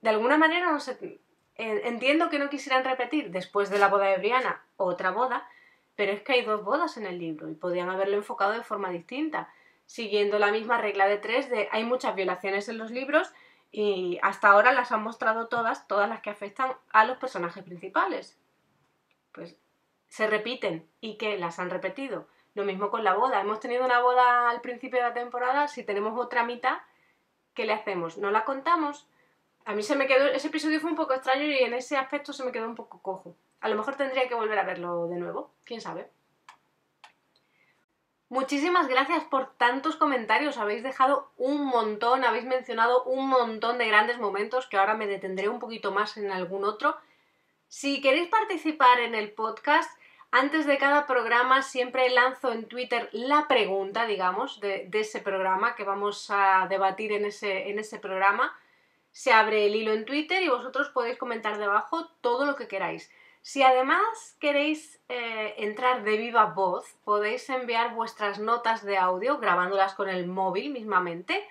de 0.01 0.09
alguna 0.09 0.37
manera, 0.37 0.71
no 0.71 0.79
sé, 0.79 1.19
en- 1.55 1.85
entiendo 1.85 2.29
que 2.29 2.39
no 2.39 2.49
quisieran 2.49 2.83
repetir 2.83 3.31
después 3.31 3.69
de 3.69 3.79
la 3.79 3.87
boda 3.87 4.05
de 4.07 4.17
Brianna 4.17 4.63
otra 4.77 5.11
boda, 5.11 5.47
pero 5.95 6.11
es 6.11 6.21
que 6.21 6.33
hay 6.33 6.41
dos 6.43 6.63
bodas 6.63 6.97
en 6.97 7.05
el 7.05 7.17
libro 7.19 7.49
y 7.49 7.55
podían 7.55 7.89
haberlo 7.89 8.17
enfocado 8.17 8.51
de 8.51 8.63
forma 8.63 8.89
distinta, 8.89 9.49
siguiendo 9.85 10.39
la 10.39 10.51
misma 10.51 10.77
regla 10.79 11.07
de 11.07 11.17
tres 11.17 11.49
de 11.49 11.69
hay 11.71 11.83
muchas 11.83 12.15
violaciones 12.15 12.67
en 12.69 12.77
los 12.77 12.91
libros 12.91 13.31
y 13.71 14.19
hasta 14.21 14.49
ahora 14.49 14.71
las 14.73 14.91
han 14.91 15.03
mostrado 15.03 15.47
todas, 15.47 15.87
todas 15.87 16.09
las 16.09 16.21
que 16.21 16.29
afectan 16.29 16.73
a 16.91 17.05
los 17.05 17.17
personajes 17.17 17.63
principales. 17.63 18.37
Pues 19.35 19.55
se 20.07 20.27
repiten 20.27 20.89
y 21.01 21.17
que 21.17 21.37
las 21.37 21.59
han 21.59 21.69
repetido. 21.69 22.27
Lo 22.53 22.63
mismo 22.63 22.89
con 22.89 23.03
la 23.03 23.13
boda. 23.13 23.41
Hemos 23.41 23.59
tenido 23.59 23.83
una 23.83 23.99
boda 23.99 24.49
al 24.49 24.61
principio 24.61 24.97
de 24.97 25.09
la 25.09 25.13
temporada, 25.13 25.67
si 25.67 25.83
tenemos 25.83 26.17
otra 26.17 26.45
mitad, 26.45 26.77
¿qué 27.53 27.65
le 27.65 27.73
hacemos? 27.73 28.17
¿No 28.17 28.31
la 28.31 28.45
contamos? 28.45 29.07
A 29.65 29.73
mí 29.73 29.83
se 29.83 29.95
me 29.95 30.07
quedó, 30.07 30.27
ese 30.27 30.47
episodio 30.47 30.79
fue 30.79 30.89
un 30.89 30.95
poco 30.95 31.13
extraño 31.13 31.43
y 31.43 31.57
en 31.57 31.73
ese 31.73 31.97
aspecto 31.97 32.31
se 32.31 32.45
me 32.45 32.51
quedó 32.51 32.67
un 32.67 32.75
poco 32.75 33.01
cojo. 33.01 33.35
A 33.59 33.67
lo 33.67 33.75
mejor 33.75 33.95
tendría 33.95 34.27
que 34.29 34.35
volver 34.35 34.57
a 34.57 34.63
verlo 34.63 35.07
de 35.07 35.17
nuevo, 35.17 35.51
quién 35.65 35.81
sabe. 35.81 36.09
Muchísimas 38.29 38.87
gracias 38.87 39.23
por 39.25 39.55
tantos 39.57 39.97
comentarios, 39.97 40.57
habéis 40.57 40.81
dejado 40.81 41.31
un 41.37 41.65
montón, 41.65 42.23
habéis 42.23 42.45
mencionado 42.45 43.03
un 43.03 43.27
montón 43.27 43.77
de 43.77 43.87
grandes 43.87 44.17
momentos 44.17 44.67
que 44.67 44.77
ahora 44.77 44.93
me 44.93 45.07
detendré 45.07 45.49
un 45.49 45.59
poquito 45.59 45.91
más 45.91 46.17
en 46.17 46.31
algún 46.31 46.63
otro. 46.63 46.95
Si 47.67 48.01
queréis 48.01 48.29
participar 48.29 48.99
en 48.99 49.15
el 49.15 49.31
podcast, 49.31 49.89
antes 50.31 50.65
de 50.65 50.77
cada 50.77 51.07
programa 51.07 51.61
siempre 51.61 52.09
lanzo 52.09 52.51
en 52.51 52.67
Twitter 52.67 53.09
la 53.13 53.47
pregunta, 53.47 54.05
digamos, 54.05 54.59
de, 54.59 54.89
ese 54.91 55.21
programa 55.21 55.75
que 55.75 55.83
vamos 55.83 56.27
a 56.29 56.67
debatir 56.69 57.13
en 57.13 57.25
ese, 57.25 57.69
en 57.69 57.79
ese 57.79 57.99
programa. 57.99 58.53
Se 59.11 59.31
abre 59.31 59.65
el 59.65 59.75
hilo 59.75 59.93
en 59.93 60.03
Twitter 60.03 60.43
y 60.43 60.49
vosotros 60.49 60.89
podéis 60.89 61.17
comentar 61.17 61.57
debajo 61.57 62.09
todo 62.19 62.45
lo 62.45 62.55
que 62.55 62.67
queráis. 62.67 63.09
Si 63.41 63.63
además 63.63 64.35
queréis 64.39 64.99
eh, 65.07 65.53
entrar 65.57 66.03
de 66.03 66.17
viva 66.17 66.45
voz, 66.47 66.97
podéis 67.05 67.47
enviar 67.49 67.93
vuestras 67.93 68.39
notas 68.39 68.83
de 68.83 68.97
audio 68.97 69.37
grabándolas 69.37 69.93
con 69.93 70.09
el 70.09 70.27
móvil 70.27 70.71
mismamente 70.71 71.47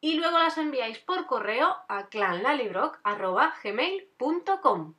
y 0.00 0.14
luego 0.14 0.38
las 0.38 0.56
enviáis 0.58 0.98
por 0.98 1.26
correo 1.26 1.76
a 1.88 2.06
clanlalibrock.gmail.com 2.06 4.94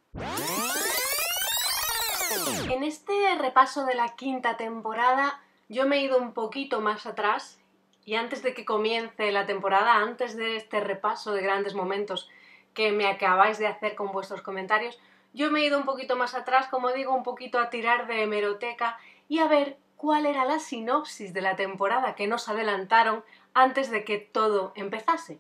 En 2.70 2.84
este 2.84 3.36
repaso 3.36 3.86
de 3.86 3.96
la 3.96 4.16
quinta 4.16 4.58
temporada 4.58 5.42
yo 5.70 5.88
me 5.88 5.98
he 5.98 6.04
ido 6.04 6.18
un 6.18 6.34
poquito 6.34 6.82
más 6.82 7.06
atrás 7.06 7.60
y 8.06 8.16
antes 8.16 8.44
de 8.44 8.54
que 8.54 8.66
comience 8.66 9.32
la 9.32 9.46
temporada, 9.46 9.98
antes 9.98 10.36
de 10.36 10.56
este 10.56 10.80
repaso 10.80 11.32
de 11.32 11.44
grandes 11.44 11.76
momentos 11.76 12.28
que 12.74 12.92
me 12.92 13.08
acabáis 13.08 13.60
de 13.60 13.68
hacer 13.68 13.96
con 13.96 14.12
vuestros 14.12 14.42
comentarios, 14.42 15.00
yo 15.32 15.52
me 15.52 15.62
he 15.62 15.66
ido 15.66 15.78
un 15.78 15.86
poquito 15.86 16.16
más 16.16 16.34
atrás, 16.34 16.68
como 16.70 16.92
digo, 16.92 17.14
un 17.14 17.24
poquito 17.24 17.60
a 17.60 17.70
tirar 17.70 18.08
de 18.08 18.24
hemeroteca 18.24 18.98
y 19.28 19.40
a 19.40 19.48
ver 19.48 19.78
cuál 19.96 20.26
era 20.26 20.46
la 20.46 20.60
sinopsis 20.60 21.34
de 21.34 21.42
la 21.42 21.56
temporada 21.56 22.16
que 22.16 22.26
nos 22.26 22.50
adelantaron 22.50 23.24
antes 23.54 23.90
de 23.92 24.04
que 24.04 24.18
todo 24.18 24.72
empezase. 24.76 25.40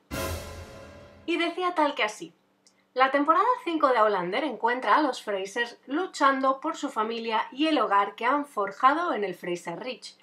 Y 1.25 1.37
decía 1.37 1.75
tal 1.75 1.95
que 1.95 2.03
así. 2.03 2.33
La 2.93 3.11
temporada 3.11 3.45
5 3.63 3.87
de 3.89 3.97
Outlander 3.99 4.43
encuentra 4.43 4.95
a 4.95 5.01
los 5.01 5.21
Frasers 5.21 5.77
luchando 5.85 6.59
por 6.59 6.75
su 6.75 6.89
familia 6.89 7.47
y 7.51 7.67
el 7.67 7.77
hogar 7.79 8.15
que 8.15 8.25
han 8.25 8.45
forjado 8.45 9.13
en 9.13 9.23
el 9.23 9.35
Fraser 9.35 9.79
Ridge. 9.79 10.15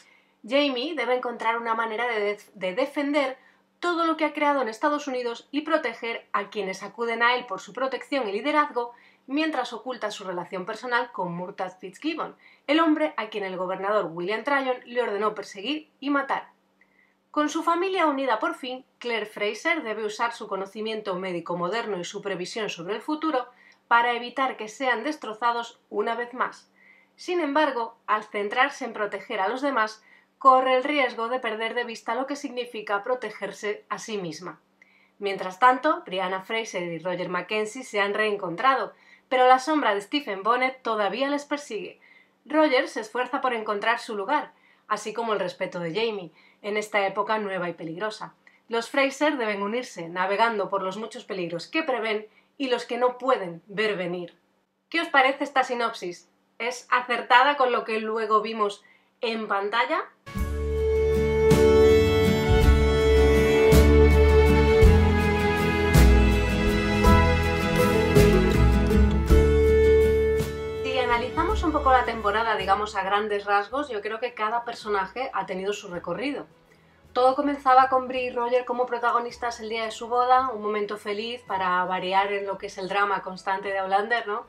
Jamie 0.47 0.95
debe 0.95 1.15
encontrar 1.17 1.59
una 1.59 1.75
manera 1.75 2.07
de, 2.09 2.21
def- 2.21 2.51
de 2.55 2.75
defender 2.75 3.39
todo 3.81 4.05
lo 4.05 4.17
que 4.17 4.25
ha 4.25 4.33
creado 4.33 4.63
en 4.63 4.69
Estados 4.69 5.07
Unidos 5.07 5.49
y 5.53 5.61
proteger 5.61 6.27
a 6.33 6.51
quienes 6.51 6.83
acuden 6.83 7.23
a 7.23 7.35
él 7.37 7.47
por 7.47 7.61
su 7.61 7.73
protección 7.73 8.29
y 8.29 8.33
liderazgo 8.33 8.93
mientras 9.29 9.73
oculta 9.73 10.11
su 10.11 10.25
relación 10.25 10.65
personal 10.67 11.11
con 11.13 11.35
Murtagh 11.35 11.79
Fitzgibbon, 11.79 12.37
el 12.67 12.81
hombre 12.81 13.13
a 13.17 13.29
quien 13.29 13.45
el 13.45 13.57
gobernador 13.57 14.07
William 14.13 14.45
Tryon 14.45 14.77
le 14.87 15.03
ordenó 15.03 15.35
perseguir 15.35 15.91
y 16.01 16.11
matar. 16.11 16.49
Con 17.37 17.51
su 17.51 17.63
familia 17.63 18.07
unida 18.07 18.39
por 18.39 18.55
fin, 18.55 18.87
Claire 18.99 19.27
Fraser 19.27 19.83
debe 19.83 20.07
usar 20.07 20.33
su 20.33 20.49
conocimiento 20.49 21.17
médico 21.17 21.55
moderno 21.55 22.01
y 22.01 22.05
su 22.05 22.23
previsión 22.23 22.71
sobre 22.71 22.95
el 22.95 23.03
futuro 23.03 23.47
para 23.89 24.15
evitar 24.15 24.57
que 24.57 24.69
sean 24.69 25.05
destrozados 25.05 25.79
una 25.91 26.15
vez 26.15 26.33
más. 26.33 26.73
Sin 27.15 27.41
embargo, 27.41 27.99
al 28.07 28.25
centrarse 28.25 28.87
en 28.87 28.95
proteger 28.95 29.41
a 29.41 29.49
los 29.49 29.61
demás, 29.61 30.03
corre 30.39 30.79
el 30.79 30.83
riesgo 30.83 31.29
de 31.29 31.39
perder 31.39 31.75
de 31.75 31.85
vista 31.85 32.15
lo 32.15 32.27
que 32.27 32.37
significa 32.37 33.03
protegerse 33.03 33.85
a 33.91 33.99
sí 33.99 34.17
misma. 34.17 34.59
Mientras 35.19 35.59
tanto, 35.59 36.05
Brianna 36.07 36.41
Fraser 36.41 36.85
y 36.85 37.01
Roger 37.01 37.29
Mackenzie 37.29 37.85
se 37.85 38.01
han 38.01 38.15
reencontrado, 38.15 38.95
pero 39.29 39.47
la 39.47 39.59
sombra 39.59 39.95
de 39.95 40.01
Stephen 40.01 40.43
Bonnet 40.43 40.81
todavía 40.81 41.29
les 41.29 41.45
persigue. 41.45 42.01
Roger 42.47 42.89
se 42.89 43.01
esfuerza 43.01 43.43
por 43.43 43.53
encontrar 43.53 43.99
su 43.99 44.17
lugar, 44.17 44.53
así 44.89 45.13
como 45.13 45.33
el 45.33 45.41
respeto 45.41 45.81
de 45.81 45.95
Jamie, 45.95 46.33
en 46.63 46.77
esta 46.77 47.07
época 47.07 47.39
nueva 47.39 47.69
y 47.69 47.75
peligrosa. 47.75 48.35
Los 48.69 48.91
Fraser 48.91 49.37
deben 49.37 49.63
unirse, 49.63 50.09
navegando 50.09 50.69
por 50.69 50.83
los 50.83 50.97
muchos 50.97 51.25
peligros 51.25 51.69
que 51.69 51.83
prevén 51.83 52.27
y 52.59 52.69
los 52.69 52.85
que 52.85 52.99
no 52.99 53.19
pueden 53.19 53.63
ver 53.67 53.97
venir. 53.97 54.37
¿Qué 54.89 55.01
os 55.01 55.09
parece 55.09 55.45
esta 55.45 55.65
sinopsis? 55.65 56.29
¿Es 56.59 56.89
acertada 56.91 57.57
con 57.57 57.71
lo 57.71 57.85
que 57.85 58.01
luego 58.01 58.41
vimos 58.41 58.83
en 59.21 59.47
pantalla? 59.47 60.05
Un 71.63 71.73
poco 71.73 71.91
la 71.91 72.05
temporada, 72.05 72.57
digamos 72.57 72.97
a 72.97 73.03
grandes 73.03 73.47
rasgos, 73.47 73.89
yo 73.89 74.03
creo 74.03 74.21
que 74.21 74.35
cada 74.35 74.65
personaje 74.65 75.31
ha 75.33 75.47
tenido 75.47 75.73
su 75.73 75.89
recorrido. 75.89 76.47
Todo 77.15 77.35
comenzaba 77.35 77.89
con 77.89 78.09
Brie 78.09 78.25
y 78.25 78.31
Roger 78.31 78.67
como 78.67 78.85
protagonistas 78.85 79.61
el 79.61 79.71
día 79.71 79.85
de 79.85 79.91
su 79.91 80.07
boda, 80.07 80.51
un 80.51 80.61
momento 80.61 80.99
feliz 80.99 81.43
para 81.47 81.83
variar 81.87 82.31
en 82.33 82.47
lo 82.47 82.59
que 82.59 82.67
es 82.67 82.77
el 82.77 82.89
drama 82.89 83.23
constante 83.23 83.69
de 83.69 83.79
Outlander, 83.79 84.27
¿no? 84.27 84.45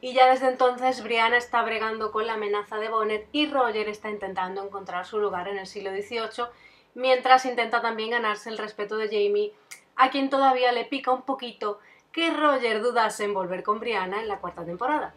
Y 0.00 0.12
ya 0.12 0.28
desde 0.28 0.48
entonces 0.48 1.04
Brianna 1.04 1.36
está 1.36 1.62
bregando 1.62 2.10
con 2.10 2.26
la 2.26 2.34
amenaza 2.34 2.78
de 2.78 2.88
Bonnet 2.88 3.28
y 3.30 3.46
Roger 3.46 3.88
está 3.88 4.10
intentando 4.10 4.64
encontrar 4.64 5.06
su 5.06 5.20
lugar 5.20 5.46
en 5.46 5.58
el 5.58 5.68
siglo 5.68 5.90
XVIII, 5.90 6.46
mientras 6.94 7.44
intenta 7.44 7.80
también 7.80 8.10
ganarse 8.10 8.50
el 8.50 8.58
respeto 8.58 8.96
de 8.96 9.06
Jamie, 9.06 9.52
a 9.94 10.10
quien 10.10 10.30
todavía 10.30 10.72
le 10.72 10.84
pica 10.84 11.12
un 11.12 11.22
poquito 11.22 11.78
que 12.10 12.30
Roger 12.30 12.82
dudase 12.82 13.24
en 13.24 13.34
volver 13.34 13.62
con 13.62 13.78
Brianna 13.78 14.20
en 14.20 14.26
la 14.26 14.38
cuarta 14.38 14.64
temporada. 14.64 15.14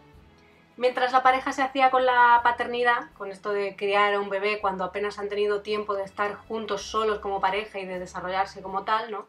Mientras 0.76 1.12
la 1.12 1.22
pareja 1.22 1.52
se 1.52 1.62
hacía 1.62 1.92
con 1.92 2.06
la 2.06 2.42
paternidad, 2.44 3.12
con 3.16 3.30
esto 3.30 3.52
de 3.52 3.76
criar 3.76 4.16
a 4.16 4.20
un 4.20 4.30
bebé 4.30 4.60
cuando 4.60 4.84
apenas 4.84 5.20
han 5.20 5.30
tenido 5.30 5.62
tiempo 5.62 5.94
de 5.96 6.04
estar 6.04 6.36
juntos 6.36 6.82
solos 6.82 7.20
como 7.20 7.40
pareja 7.40 7.80
y 7.80 7.86
de 7.86 8.00
desarrollarse 8.00 8.64
como 8.64 8.84
tal, 8.84 9.12
¿no? 9.12 9.28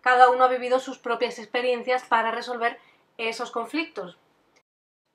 Cada 0.00 0.30
uno 0.30 0.44
ha 0.44 0.48
vivido 0.48 0.78
sus 0.78 0.98
propias 0.98 1.40
experiencias 1.40 2.04
para 2.04 2.30
resolver 2.30 2.78
esos 3.18 3.50
conflictos. 3.50 4.16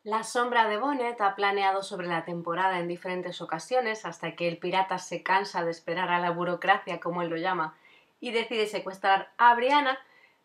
La 0.04 0.24
sombra 0.24 0.68
de 0.68 0.78
Bonnet 0.78 1.22
ha 1.22 1.36
planeado 1.36 1.84
sobre 1.84 2.08
la 2.08 2.26
temporada 2.26 2.80
en 2.80 2.90
diferentes 2.90 3.40
ocasiones 3.40 4.04
hasta 4.04 4.36
que 4.36 4.50
el 4.50 4.58
pirata 4.58 4.98
se 4.98 5.24
cansa 5.24 5.64
de 5.64 5.72
esperar 5.72 6.10
a 6.10 6.20
la 6.20 6.32
burocracia, 6.32 7.00
como 7.00 7.22
él 7.22 7.30
lo 7.30 7.38
llama, 7.38 7.78
y 8.20 8.32
decide 8.32 8.68
secuestrar 8.68 9.32
a 9.38 9.56
Brianna, 9.56 9.98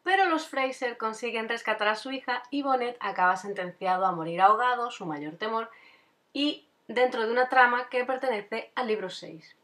pero 0.06 0.26
los 0.26 0.46
Fraser 0.46 0.96
consiguen 0.98 1.48
rescatar 1.48 1.88
a 1.88 1.96
su 1.96 2.12
hija 2.12 2.44
y 2.52 2.62
Bonnet 2.62 2.96
acaba 3.00 3.36
sentenciado 3.36 4.06
a 4.06 4.12
morir 4.12 4.40
ahogado, 4.40 4.92
su 4.92 5.04
mayor 5.04 5.34
temor, 5.34 5.68
y 6.32 6.68
dentro 6.86 7.26
de 7.26 7.32
una 7.32 7.48
trama 7.48 7.88
que 7.88 8.04
pertenece 8.04 8.70
al 8.76 8.86
libro 8.86 9.10
6. 9.10 9.56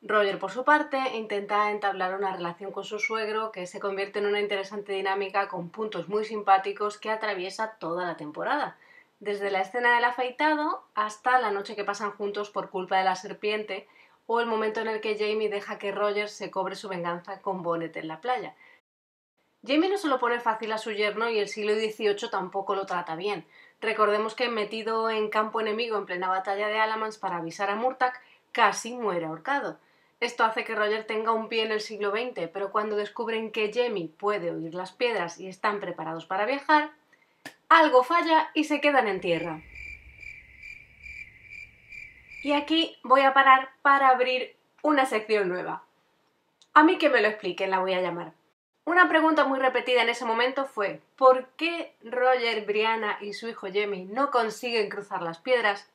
Roger, 0.00 0.38
por 0.38 0.52
su 0.52 0.64
parte, 0.64 0.96
intenta 1.16 1.70
entablar 1.70 2.14
una 2.14 2.34
relación 2.34 2.72
con 2.72 2.84
su 2.84 2.98
suegro 2.98 3.52
que 3.52 3.66
se 3.66 3.78
convierte 3.78 4.20
en 4.20 4.26
una 4.26 4.40
interesante 4.40 4.94
dinámica 4.94 5.48
con 5.48 5.68
puntos 5.68 6.08
muy 6.08 6.24
simpáticos 6.24 6.96
que 6.96 7.10
atraviesa 7.10 7.72
toda 7.78 8.06
la 8.06 8.16
temporada, 8.16 8.78
desde 9.20 9.50
la 9.50 9.60
escena 9.60 9.96
del 9.96 10.04
afeitado 10.04 10.82
hasta 10.94 11.38
la 11.38 11.50
noche 11.50 11.76
que 11.76 11.84
pasan 11.84 12.12
juntos 12.12 12.48
por 12.48 12.70
culpa 12.70 12.96
de 12.96 13.04
la 13.04 13.16
serpiente 13.16 13.86
o 14.26 14.40
el 14.40 14.46
momento 14.46 14.80
en 14.80 14.88
el 14.88 15.02
que 15.02 15.18
Jamie 15.18 15.50
deja 15.50 15.76
que 15.76 15.92
Roger 15.92 16.30
se 16.30 16.50
cobre 16.50 16.74
su 16.74 16.88
venganza 16.88 17.42
con 17.42 17.62
Bonnet 17.62 17.94
en 17.98 18.08
la 18.08 18.22
playa. 18.22 18.54
Jamie 19.66 19.88
no 19.88 19.96
se 19.96 20.08
lo 20.08 20.18
pone 20.18 20.40
fácil 20.40 20.72
a 20.72 20.78
su 20.78 20.92
yerno 20.92 21.30
y 21.30 21.38
el 21.38 21.48
siglo 21.48 21.74
XVIII 21.74 22.28
tampoco 22.30 22.74
lo 22.74 22.84
trata 22.84 23.16
bien. 23.16 23.46
Recordemos 23.80 24.34
que 24.34 24.48
metido 24.48 25.08
en 25.08 25.30
campo 25.30 25.60
enemigo 25.60 25.96
en 25.96 26.04
plena 26.04 26.28
batalla 26.28 26.68
de 26.68 26.78
Alamans 26.78 27.16
para 27.16 27.36
avisar 27.36 27.70
a 27.70 27.74
Murtagh, 27.74 28.14
casi 28.52 28.94
muere 28.94 29.24
ahorcado. 29.24 29.78
Esto 30.20 30.44
hace 30.44 30.64
que 30.64 30.74
Roger 30.74 31.06
tenga 31.06 31.32
un 31.32 31.48
pie 31.48 31.64
en 31.64 31.72
el 31.72 31.80
siglo 31.80 32.10
XX, 32.10 32.48
pero 32.52 32.70
cuando 32.70 32.96
descubren 32.96 33.50
que 33.50 33.72
Jamie 33.72 34.08
puede 34.08 34.50
oír 34.50 34.74
las 34.74 34.92
piedras 34.92 35.40
y 35.40 35.48
están 35.48 35.80
preparados 35.80 36.26
para 36.26 36.46
viajar, 36.46 36.90
algo 37.68 38.04
falla 38.04 38.50
y 38.54 38.64
se 38.64 38.80
quedan 38.80 39.08
en 39.08 39.20
tierra. 39.20 39.62
Y 42.42 42.52
aquí 42.52 42.98
voy 43.02 43.22
a 43.22 43.32
parar 43.32 43.70
para 43.80 44.08
abrir 44.08 44.56
una 44.82 45.06
sección 45.06 45.48
nueva. 45.48 45.84
A 46.74 46.84
mí 46.84 46.98
que 46.98 47.08
me 47.08 47.22
lo 47.22 47.28
expliquen, 47.28 47.70
la 47.70 47.78
voy 47.78 47.94
a 47.94 48.02
llamar. 48.02 48.32
Una 48.86 49.08
pregunta 49.08 49.44
muy 49.44 49.58
repetida 49.58 50.02
en 50.02 50.10
ese 50.10 50.26
momento 50.26 50.66
fue 50.66 51.00
¿por 51.16 51.46
qué 51.56 51.94
Roger, 52.02 52.66
Brianna 52.66 53.16
y 53.22 53.32
su 53.32 53.48
hijo 53.48 53.66
Jamie 53.72 54.04
no 54.04 54.30
consiguen 54.30 54.90
cruzar 54.90 55.22
las 55.22 55.38
piedras? 55.38 55.88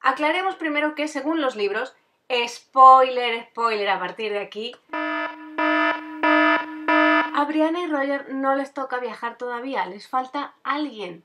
Aclaremos 0.00 0.54
primero 0.54 0.94
que 0.94 1.06
según 1.06 1.42
los 1.42 1.54
libros, 1.54 1.94
spoiler, 2.48 3.44
spoiler 3.50 3.90
a 3.90 3.98
partir 3.98 4.32
de 4.32 4.38
aquí, 4.38 4.74
a 7.38 7.44
Brianna 7.46 7.80
y 7.80 7.88
Roger 7.88 8.32
no 8.32 8.54
les 8.54 8.72
toca 8.72 8.98
viajar 8.98 9.36
todavía, 9.36 9.84
les 9.84 10.08
falta 10.08 10.54
alguien. 10.64 11.24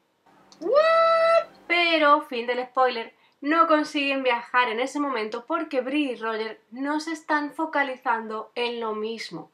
Pero, 1.67 2.23
fin 2.23 2.45
del 2.45 2.65
spoiler, 2.65 3.15
no 3.39 3.67
consiguen 3.67 4.21
viajar 4.21 4.67
en 4.67 4.81
ese 4.81 4.99
momento 4.99 5.45
porque 5.45 5.79
Brie 5.79 6.11
y 6.11 6.15
Roger 6.15 6.59
no 6.71 6.99
se 6.99 7.13
están 7.13 7.53
focalizando 7.53 8.51
en 8.55 8.81
lo 8.81 8.93
mismo. 8.93 9.49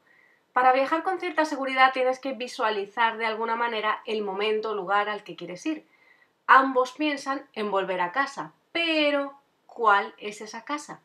Para 0.58 0.72
viajar 0.72 1.04
con 1.04 1.20
cierta 1.20 1.44
seguridad 1.44 1.92
tienes 1.92 2.18
que 2.18 2.32
visualizar 2.32 3.16
de 3.16 3.26
alguna 3.26 3.54
manera 3.54 4.02
el 4.06 4.22
momento 4.22 4.70
o 4.70 4.74
lugar 4.74 5.08
al 5.08 5.22
que 5.22 5.36
quieres 5.36 5.64
ir. 5.66 5.86
Ambos 6.48 6.90
piensan 6.90 7.46
en 7.52 7.70
volver 7.70 8.00
a 8.00 8.10
casa, 8.10 8.52
pero 8.72 9.38
¿cuál 9.66 10.16
es 10.18 10.40
esa 10.40 10.64
casa? 10.64 11.00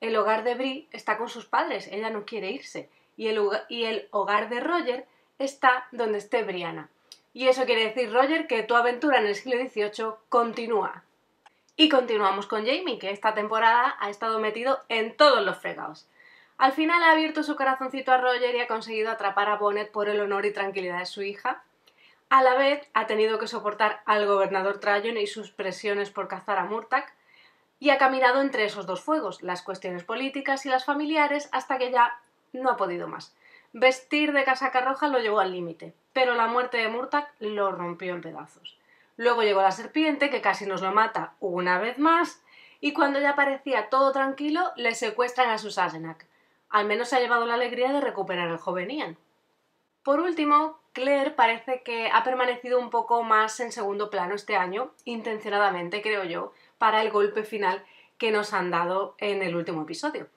El 0.00 0.14
hogar 0.14 0.44
de 0.44 0.54
Brie 0.54 0.88
está 0.92 1.18
con 1.18 1.28
sus 1.28 1.44
padres, 1.44 1.88
ella 1.90 2.08
no 2.08 2.24
quiere 2.24 2.52
irse, 2.52 2.88
y 3.16 3.26
el, 3.26 4.06
hogar 4.12 4.48
de 4.48 4.60
Roger 4.60 5.08
está 5.40 5.88
donde 5.90 6.18
esté 6.18 6.44
Brianna. 6.44 6.88
Y 7.32 7.48
eso 7.48 7.64
quiere 7.64 7.86
decir, 7.86 8.12
Roger, 8.12 8.46
que 8.46 8.62
tu 8.62 8.76
aventura 8.76 9.18
en 9.18 9.26
el 9.26 9.34
siglo 9.34 9.60
XVIII 9.60 10.12
continúa. 10.28 11.02
Y 11.76 11.88
continuamos 11.88 12.46
con 12.46 12.64
Jamie, 12.64 13.00
que 13.00 13.10
esta 13.10 13.34
temporada 13.34 13.96
ha 13.98 14.08
estado 14.08 14.38
metido 14.38 14.84
en 14.88 15.16
todos 15.16 15.44
los 15.44 15.58
fregados. 15.58 16.06
Al 16.56 16.72
final 16.72 17.02
ha 17.02 17.12
abierto 17.12 17.42
su 17.42 17.56
corazoncito 17.56 18.12
a 18.12 18.18
Roger 18.18 18.54
y 18.54 18.60
ha 18.60 18.68
conseguido 18.68 19.10
atrapar 19.10 19.48
a 19.48 19.56
Bonnet 19.56 19.90
por 19.90 20.08
el 20.08 20.20
honor 20.20 20.46
y 20.46 20.52
tranquilidad 20.52 21.00
de 21.00 21.06
su 21.06 21.22
hija. 21.22 21.62
A 22.30 22.42
la 22.42 22.54
vez 22.54 22.88
ha 22.94 23.06
tenido 23.06 23.38
que 23.38 23.48
soportar 23.48 24.02
al 24.06 24.26
gobernador 24.26 24.78
Tryon 24.78 25.18
y 25.18 25.26
sus 25.26 25.50
presiones 25.50 26.10
por 26.10 26.28
cazar 26.28 26.58
a 26.58 26.64
Murtagh 26.64 27.06
y 27.80 27.90
ha 27.90 27.98
caminado 27.98 28.40
entre 28.40 28.64
esos 28.64 28.86
dos 28.86 29.02
fuegos, 29.02 29.42
las 29.42 29.62
cuestiones 29.62 30.04
políticas 30.04 30.64
y 30.64 30.68
las 30.68 30.84
familiares, 30.84 31.48
hasta 31.52 31.76
que 31.76 31.90
ya 31.90 32.18
no 32.52 32.70
ha 32.70 32.76
podido 32.76 33.08
más. 33.08 33.34
Vestir 33.72 34.32
de 34.32 34.44
casaca 34.44 34.80
roja 34.80 35.08
lo 35.08 35.18
llevó 35.18 35.40
al 35.40 35.52
límite, 35.52 35.92
pero 36.12 36.34
la 36.34 36.46
muerte 36.46 36.78
de 36.78 36.88
Murtagh 36.88 37.28
lo 37.40 37.72
rompió 37.72 38.14
en 38.14 38.22
pedazos. 38.22 38.78
Luego 39.16 39.42
llegó 39.42 39.60
la 39.60 39.72
serpiente, 39.72 40.30
que 40.30 40.40
casi 40.40 40.66
nos 40.66 40.80
lo 40.80 40.92
mata 40.92 41.34
una 41.40 41.78
vez 41.78 41.98
más, 41.98 42.40
y 42.80 42.92
cuando 42.92 43.20
ya 43.20 43.34
parecía 43.34 43.90
todo 43.90 44.12
tranquilo, 44.12 44.72
le 44.76 44.94
secuestran 44.94 45.50
a 45.50 45.58
sus 45.58 45.78
Asenac. 45.78 46.26
Al 46.68 46.86
menos 46.86 47.08
se 47.08 47.16
ha 47.16 47.20
llevado 47.20 47.46
la 47.46 47.54
alegría 47.54 47.92
de 47.92 48.00
recuperar 48.00 48.48
al 48.48 48.58
joven 48.58 48.90
Ian. 48.90 49.16
Por 50.02 50.20
último, 50.20 50.78
Claire 50.92 51.30
parece 51.30 51.82
que 51.82 52.10
ha 52.12 52.22
permanecido 52.24 52.78
un 52.78 52.90
poco 52.90 53.22
más 53.22 53.58
en 53.60 53.72
segundo 53.72 54.10
plano 54.10 54.34
este 54.34 54.56
año, 54.56 54.92
intencionadamente 55.04 56.02
creo 56.02 56.24
yo, 56.24 56.52
para 56.78 57.02
el 57.02 57.10
golpe 57.10 57.42
final 57.42 57.84
que 58.18 58.30
nos 58.30 58.52
han 58.52 58.70
dado 58.70 59.14
en 59.18 59.42
el 59.42 59.56
último 59.56 59.82
episodio. 59.82 60.28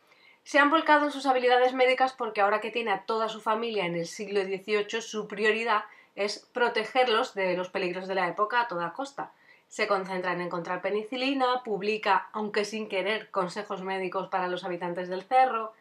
Se 0.43 0.59
han 0.59 0.69
volcado 0.69 1.05
en 1.05 1.11
sus 1.11 1.25
habilidades 1.25 1.73
médicas 1.73 2.13
porque 2.13 2.41
ahora 2.41 2.61
que 2.61 2.71
tiene 2.71 2.91
a 2.91 3.03
toda 3.03 3.27
su 3.27 3.41
familia 3.41 3.85
en 3.85 3.95
el 3.95 4.07
siglo 4.07 4.41
XVIII, 4.41 5.01
su 5.01 5.27
prioridad 5.27 5.83
es 6.15 6.47
protegerlos 6.53 7.33
de 7.35 7.57
los 7.57 7.69
peligros 7.69 8.07
de 8.07 8.15
la 8.15 8.27
época 8.27 8.61
a 8.61 8.67
toda 8.67 8.93
costa. 8.93 9.33
Se 9.67 9.87
concentra 9.87 10.31
en 10.31 10.41
encontrar 10.41 10.81
penicilina, 10.81 11.63
publica, 11.63 12.29
aunque 12.31 12.63
sin 12.63 12.87
querer, 12.87 13.29
consejos 13.29 13.81
médicos 13.81 14.29
para 14.29 14.47
los 14.47 14.63
habitantes 14.63 15.09
del 15.09 15.23
cerro, 15.23 15.73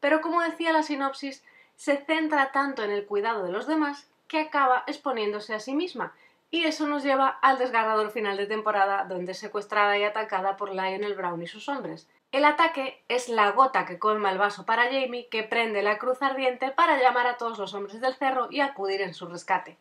pero 0.00 0.20
como 0.20 0.42
decía 0.42 0.72
la 0.72 0.82
sinopsis, 0.82 1.44
se 1.76 1.96
centra 1.98 2.52
tanto 2.52 2.82
en 2.82 2.90
el 2.90 3.06
cuidado 3.06 3.42
de 3.42 3.52
los 3.52 3.66
demás 3.66 4.08
que 4.28 4.40
acaba 4.40 4.84
exponiéndose 4.86 5.54
a 5.54 5.60
sí 5.60 5.74
misma, 5.74 6.14
y 6.50 6.64
eso 6.64 6.86
nos 6.86 7.04
lleva 7.04 7.28
al 7.28 7.58
desgarrador 7.58 8.10
final 8.10 8.36
de 8.36 8.46
temporada, 8.46 9.04
donde 9.04 9.32
es 9.32 9.38
secuestrada 9.38 9.96
y 9.96 10.04
atacada 10.04 10.56
por 10.56 10.70
Lionel 10.70 11.14
Brown 11.14 11.42
y 11.42 11.46
sus 11.46 11.68
hombres. 11.68 12.08
El 12.32 12.44
ataque 12.44 13.02
es 13.08 13.28
la 13.28 13.50
gota 13.52 13.86
que 13.86 13.98
colma 13.98 14.30
el 14.30 14.38
vaso 14.38 14.66
para 14.66 14.84
Jamie, 14.84 15.28
que 15.28 15.42
prende 15.42 15.82
la 15.82 15.98
cruz 15.98 16.22
ardiente 16.22 16.70
para 16.70 17.00
llamar 17.00 17.26
a 17.26 17.36
todos 17.36 17.58
los 17.58 17.74
hombres 17.74 18.00
del 18.00 18.14
cerro 18.14 18.48
y 18.50 18.60
acudir 18.60 19.00
en 19.00 19.14
su 19.14 19.26
rescate. 19.26 19.76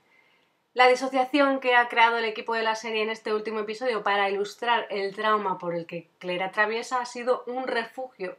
La 0.73 0.87
disociación 0.87 1.59
que 1.59 1.75
ha 1.75 1.89
creado 1.89 2.17
el 2.17 2.25
equipo 2.25 2.53
de 2.53 2.63
la 2.63 2.75
serie 2.75 3.01
en 3.01 3.09
este 3.09 3.33
último 3.33 3.59
episodio 3.59 4.03
para 4.03 4.29
ilustrar 4.29 4.87
el 4.89 5.15
trauma 5.15 5.57
por 5.57 5.75
el 5.75 5.85
que 5.87 6.07
Claire 6.19 6.43
atraviesa 6.43 7.01
ha 7.01 7.05
sido 7.05 7.43
un 7.47 7.67
refugio 7.67 8.37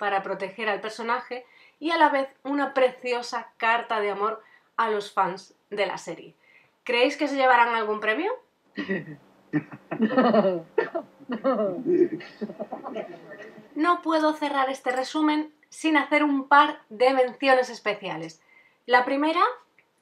para 0.00 0.22
proteger 0.22 0.70
al 0.70 0.80
personaje 0.80 1.44
y 1.78 1.90
a 1.90 1.98
la 1.98 2.08
vez 2.08 2.30
una 2.42 2.72
preciosa 2.72 3.52
carta 3.58 4.00
de 4.00 4.10
amor 4.10 4.42
a 4.78 4.88
los 4.88 5.12
fans 5.12 5.54
de 5.68 5.84
la 5.84 5.98
serie. 5.98 6.34
¿Creéis 6.84 7.18
que 7.18 7.28
se 7.28 7.36
llevarán 7.36 7.74
algún 7.74 8.00
premio? 8.00 8.32
No 13.74 14.00
puedo 14.02 14.32
cerrar 14.32 14.70
este 14.70 14.90
resumen 14.90 15.52
sin 15.68 15.98
hacer 15.98 16.24
un 16.24 16.48
par 16.48 16.80
de 16.88 17.12
menciones 17.12 17.68
especiales. 17.68 18.40
La 18.86 19.04
primera, 19.04 19.42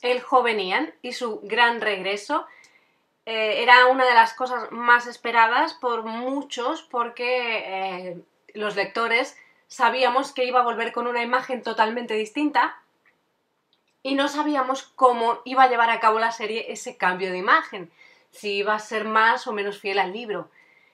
el 0.00 0.20
joven 0.22 0.60
Ian 0.60 0.94
y 1.02 1.12
su 1.12 1.40
gran 1.42 1.80
regreso. 1.80 2.46
Eh, 3.26 3.62
era 3.62 3.86
una 3.86 4.06
de 4.06 4.14
las 4.14 4.32
cosas 4.32 4.70
más 4.70 5.08
esperadas 5.08 5.74
por 5.74 6.04
muchos 6.04 6.82
porque 6.82 7.58
eh, 7.66 8.22
los 8.54 8.76
lectores 8.76 9.36
sabíamos 9.68 10.32
que 10.32 10.44
iba 10.44 10.60
a 10.60 10.64
volver 10.64 10.92
con 10.92 11.06
una 11.06 11.22
imagen 11.22 11.62
totalmente 11.62 12.14
distinta 12.14 12.82
y 14.02 14.14
no 14.14 14.28
sabíamos 14.28 14.82
cómo 14.82 15.40
iba 15.44 15.64
a 15.64 15.68
llevar 15.68 15.90
a 15.90 16.00
cabo 16.00 16.18
la 16.18 16.32
serie 16.32 16.72
ese 16.72 16.96
cambio 16.96 17.30
de 17.30 17.38
imagen, 17.38 17.90
si 18.30 18.56
iba 18.56 18.74
a 18.74 18.78
ser 18.78 19.04
más 19.04 19.46
o 19.46 19.52
menos 19.52 19.78
fiel 19.78 19.98
al 19.98 20.12
libro. 20.12 20.50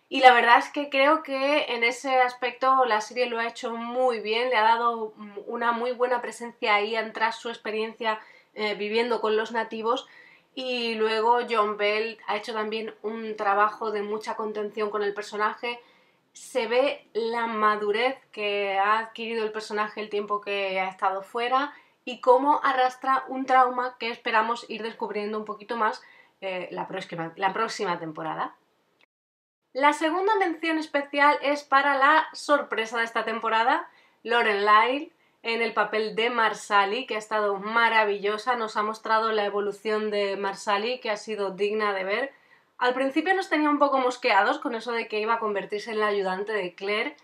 Y 0.08 0.20
la 0.20 0.32
verdad 0.32 0.58
es 0.58 0.68
que 0.68 0.90
creo 0.90 1.22
que 1.22 1.64
en 1.68 1.82
ese 1.82 2.20
aspecto 2.20 2.84
la 2.84 3.00
serie 3.00 3.26
lo 3.26 3.38
ha 3.38 3.48
hecho 3.48 3.74
muy 3.74 4.20
bien, 4.20 4.50
le 4.50 4.56
ha 4.56 4.62
dado 4.62 5.14
una 5.46 5.72
muy 5.72 5.92
buena 5.92 6.20
presencia 6.20 6.74
ahí 6.74 6.94
tras 7.12 7.38
su 7.38 7.48
experiencia 7.48 8.20
eh, 8.54 8.74
viviendo 8.74 9.20
con 9.20 9.36
los 9.36 9.52
nativos. 9.52 10.06
Y 10.54 10.94
luego 10.94 11.40
John 11.50 11.76
Bell 11.76 12.18
ha 12.28 12.36
hecho 12.36 12.52
también 12.52 12.94
un 13.02 13.36
trabajo 13.36 13.90
de 13.90 14.02
mucha 14.02 14.36
contención 14.36 14.90
con 14.90 15.02
el 15.02 15.14
personaje. 15.14 15.80
Se 16.34 16.66
ve 16.66 17.08
la 17.14 17.46
madurez 17.46 18.18
que 18.30 18.78
ha 18.78 18.98
adquirido 18.98 19.44
el 19.44 19.52
personaje 19.52 20.02
el 20.02 20.10
tiempo 20.10 20.42
que 20.42 20.78
ha 20.78 20.88
estado 20.88 21.22
fuera 21.22 21.72
y 22.04 22.20
cómo 22.20 22.60
arrastra 22.62 23.24
un 23.28 23.46
trauma 23.46 23.96
que 23.98 24.10
esperamos 24.10 24.68
ir 24.68 24.82
descubriendo 24.82 25.38
un 25.38 25.46
poquito 25.46 25.76
más 25.76 26.02
eh, 26.42 26.68
la, 26.70 26.86
próxima, 26.86 27.32
la 27.36 27.54
próxima 27.54 27.98
temporada. 27.98 28.54
La 29.72 29.92
segunda 29.92 30.36
mención 30.36 30.78
especial 30.78 31.38
es 31.40 31.64
para 31.64 31.96
la 31.96 32.26
sorpresa 32.32 32.98
de 32.98 33.04
esta 33.04 33.24
temporada, 33.24 33.88
Lauren 34.22 34.64
Lyle, 34.64 35.12
en 35.42 35.62
el 35.62 35.74
papel 35.74 36.14
de 36.16 36.30
Marsali, 36.30 37.06
que 37.06 37.16
ha 37.16 37.18
estado 37.18 37.58
maravillosa, 37.58 38.56
nos 38.56 38.76
ha 38.76 38.82
mostrado 38.82 39.32
la 39.32 39.44
evolución 39.44 40.10
de 40.10 40.36
Marsali, 40.36 41.00
que 41.00 41.10
ha 41.10 41.16
sido 41.16 41.50
digna 41.50 41.92
de 41.92 42.04
ver. 42.04 42.32
Al 42.78 42.94
principio 42.94 43.34
nos 43.34 43.48
tenía 43.48 43.70
un 43.70 43.78
poco 43.78 43.98
mosqueados 43.98 44.58
con 44.58 44.74
eso 44.74 44.92
de 44.92 45.08
que 45.08 45.20
iba 45.20 45.34
a 45.34 45.38
convertirse 45.38 45.92
en 45.92 46.00
la 46.00 46.08
ayudante 46.08 46.52
de 46.52 46.74
Claire, 46.74 47.16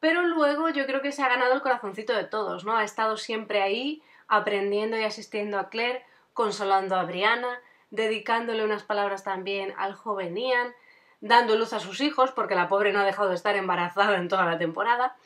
pero 0.00 0.22
luego 0.22 0.68
yo 0.68 0.86
creo 0.86 1.02
que 1.02 1.12
se 1.12 1.22
ha 1.22 1.28
ganado 1.28 1.54
el 1.54 1.62
corazoncito 1.62 2.14
de 2.14 2.24
todos, 2.24 2.64
¿no? 2.64 2.76
Ha 2.76 2.84
estado 2.84 3.16
siempre 3.16 3.62
ahí, 3.62 4.02
aprendiendo 4.28 4.98
y 4.98 5.04
asistiendo 5.04 5.58
a 5.58 5.68
Claire, 5.68 6.04
consolando 6.34 6.96
a 6.96 7.04
Brianna, 7.04 7.60
dedicándole 7.90 8.64
unas 8.64 8.82
palabras 8.82 9.24
también 9.24 9.74
al 9.78 9.94
joven 9.94 10.36
Ian, 10.36 10.74
dando 11.20 11.56
luz 11.56 11.72
a 11.72 11.80
sus 11.80 12.00
hijos, 12.00 12.32
porque 12.32 12.54
la 12.54 12.68
pobre 12.68 12.92
no 12.92 13.00
ha 13.00 13.04
dejado 13.04 13.28
de 13.28 13.36
estar 13.36 13.56
embarazada 13.56 14.16
en 14.16 14.28
toda 14.28 14.44
la 14.44 14.58
temporada, 14.58 15.16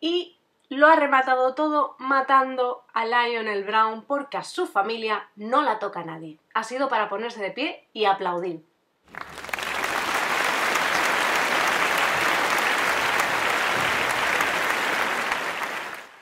y 0.00 0.36
lo 0.68 0.86
ha 0.86 0.96
rematado 0.96 1.54
todo 1.54 1.96
matando 1.98 2.84
a 2.92 3.04
Lionel 3.04 3.64
Brown 3.64 4.02
porque 4.02 4.36
a 4.36 4.44
su 4.44 4.66
familia 4.66 5.28
no 5.36 5.62
la 5.62 5.78
toca 5.78 6.04
nadie. 6.04 6.38
Ha 6.54 6.64
sido 6.64 6.88
para 6.88 7.08
ponerse 7.08 7.42
de 7.42 7.50
pie 7.50 7.88
y 7.92 8.06
aplaudir. 8.06 8.64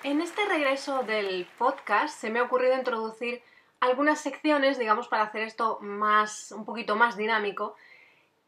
En 0.05 0.21
este 0.21 0.45
regreso 0.47 1.05
del 1.05 1.47
podcast 1.59 2.19
se 2.19 2.29
me 2.29 2.41
ha 2.41 2.43
ocurrido 2.43 2.77
introducir 2.77 3.43
algunas 3.81 4.21
secciones, 4.21 4.79
digamos, 4.79 5.09
para 5.09 5.25
hacer 5.25 5.43
esto 5.43 5.79
más, 5.81 6.53
un 6.53 6.65
poquito 6.65 6.97
más 6.97 7.17
dinámico, 7.17 7.77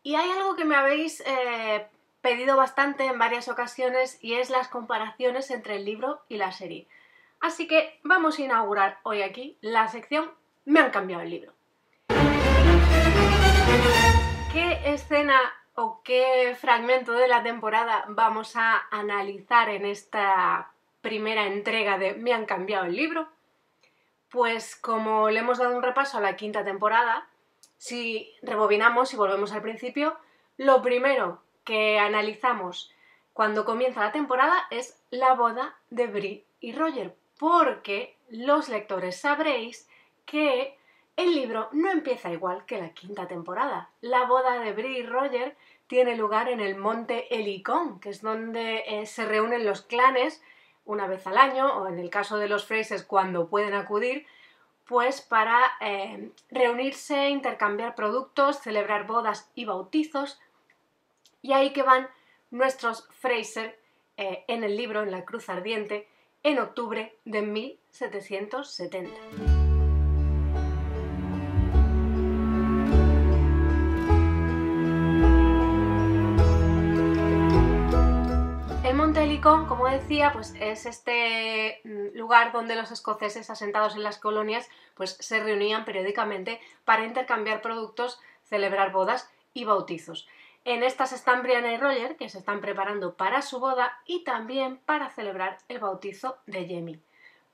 y 0.02 0.16
hay 0.16 0.30
algo 0.30 0.56
que 0.56 0.64
me 0.64 0.76
habéis 0.76 1.22
eh, 1.26 1.86
pedido 2.20 2.56
bastante 2.56 3.04
en 3.06 3.18
varias 3.18 3.48
ocasiones 3.48 4.18
y 4.20 4.34
es 4.34 4.50
las 4.50 4.68
comparaciones 4.68 5.50
entre 5.50 5.76
el 5.76 5.84
libro 5.84 6.22
y 6.28 6.36
la 6.36 6.52
serie. 6.52 6.86
Así 7.40 7.66
que 7.66 7.98
vamos 8.02 8.38
a 8.38 8.42
inaugurar 8.42 8.98
hoy 9.02 9.22
aquí 9.22 9.58
la 9.60 9.88
sección 9.88 10.30
Me 10.64 10.80
han 10.80 10.90
cambiado 10.90 11.22
el 11.22 11.30
libro. 11.30 11.52
¿Qué 14.54 14.78
escena 14.84 15.36
o 15.74 16.00
qué 16.04 16.56
fragmento 16.56 17.10
de 17.10 17.26
la 17.26 17.42
temporada 17.42 18.04
vamos 18.06 18.54
a 18.54 18.86
analizar 18.92 19.68
en 19.68 19.84
esta 19.84 20.70
primera 21.00 21.48
entrega 21.48 21.98
de 21.98 22.14
Me 22.14 22.32
han 22.32 22.46
cambiado 22.46 22.84
el 22.84 22.94
libro? 22.94 23.26
Pues 24.30 24.76
como 24.76 25.28
le 25.28 25.40
hemos 25.40 25.58
dado 25.58 25.76
un 25.76 25.82
repaso 25.82 26.18
a 26.18 26.20
la 26.20 26.36
quinta 26.36 26.62
temporada, 26.62 27.26
si 27.78 28.32
rebobinamos 28.42 29.12
y 29.12 29.16
volvemos 29.16 29.50
al 29.50 29.62
principio, 29.62 30.16
lo 30.56 30.82
primero 30.82 31.42
que 31.64 31.98
analizamos 31.98 32.94
cuando 33.32 33.64
comienza 33.64 34.02
la 34.04 34.12
temporada 34.12 34.68
es 34.70 35.02
la 35.10 35.34
boda 35.34 35.74
de 35.90 36.06
Brie 36.06 36.44
y 36.60 36.74
Roger, 36.74 37.16
porque 37.40 38.16
los 38.28 38.68
lectores 38.68 39.20
sabréis 39.20 39.88
que 40.24 40.78
el 41.16 41.34
libro 41.34 41.68
no 41.72 41.90
empieza 41.90 42.32
igual 42.32 42.64
que 42.66 42.78
la 42.78 42.90
quinta 42.90 43.28
temporada. 43.28 43.90
La 44.00 44.26
boda 44.26 44.58
de 44.58 44.72
Brie 44.72 44.98
y 44.98 45.06
Roger 45.06 45.56
tiene 45.86 46.16
lugar 46.16 46.48
en 46.48 46.60
el 46.60 46.76
monte 46.76 47.34
Helicón, 47.34 48.00
que 48.00 48.10
es 48.10 48.20
donde 48.20 48.84
eh, 48.86 49.06
se 49.06 49.24
reúnen 49.24 49.64
los 49.64 49.82
clanes 49.82 50.42
una 50.84 51.06
vez 51.06 51.26
al 51.26 51.38
año, 51.38 51.78
o 51.78 51.88
en 51.88 51.98
el 51.98 52.10
caso 52.10 52.36
de 52.36 52.48
los 52.48 52.66
Frasers 52.66 53.04
cuando 53.04 53.48
pueden 53.48 53.74
acudir, 53.74 54.26
pues 54.86 55.22
para 55.22 55.60
eh, 55.80 56.30
reunirse, 56.50 57.30
intercambiar 57.30 57.94
productos, 57.94 58.60
celebrar 58.60 59.06
bodas 59.06 59.50
y 59.54 59.64
bautizos. 59.64 60.40
Y 61.40 61.52
ahí 61.52 61.72
que 61.72 61.82
van 61.82 62.08
nuestros 62.50 63.08
Fraser 63.20 63.78
eh, 64.16 64.44
en 64.46 64.64
el 64.64 64.76
libro 64.76 65.02
En 65.02 65.10
la 65.10 65.24
Cruz 65.24 65.48
Ardiente 65.48 66.08
en 66.42 66.58
octubre 66.58 67.16
de 67.24 67.42
1770. 67.42 69.53
Como 79.68 79.88
decía, 79.88 80.32
pues 80.32 80.54
es 80.58 80.86
este 80.86 81.80
mm, 81.84 82.16
lugar 82.16 82.50
donde 82.50 82.74
los 82.76 82.90
escoceses 82.90 83.50
asentados 83.50 83.94
en 83.94 84.02
las 84.02 84.18
colonias 84.18 84.68
pues 84.94 85.16
se 85.20 85.42
reunían 85.42 85.84
periódicamente 85.84 86.60
para 86.84 87.04
intercambiar 87.04 87.60
productos, 87.60 88.20
celebrar 88.42 88.90
bodas 88.90 89.30
y 89.52 89.64
bautizos. 89.64 90.26
En 90.64 90.82
estas 90.82 91.12
están 91.12 91.42
Brianna 91.42 91.72
y 91.72 91.76
Roger, 91.76 92.16
que 92.16 92.28
se 92.28 92.38
están 92.38 92.60
preparando 92.60 93.14
para 93.14 93.42
su 93.42 93.60
boda 93.60 93.98
y 94.06 94.24
también 94.24 94.78
para 94.78 95.10
celebrar 95.10 95.58
el 95.68 95.78
bautizo 95.78 96.38
de 96.46 96.66
Jamie. 96.66 97.00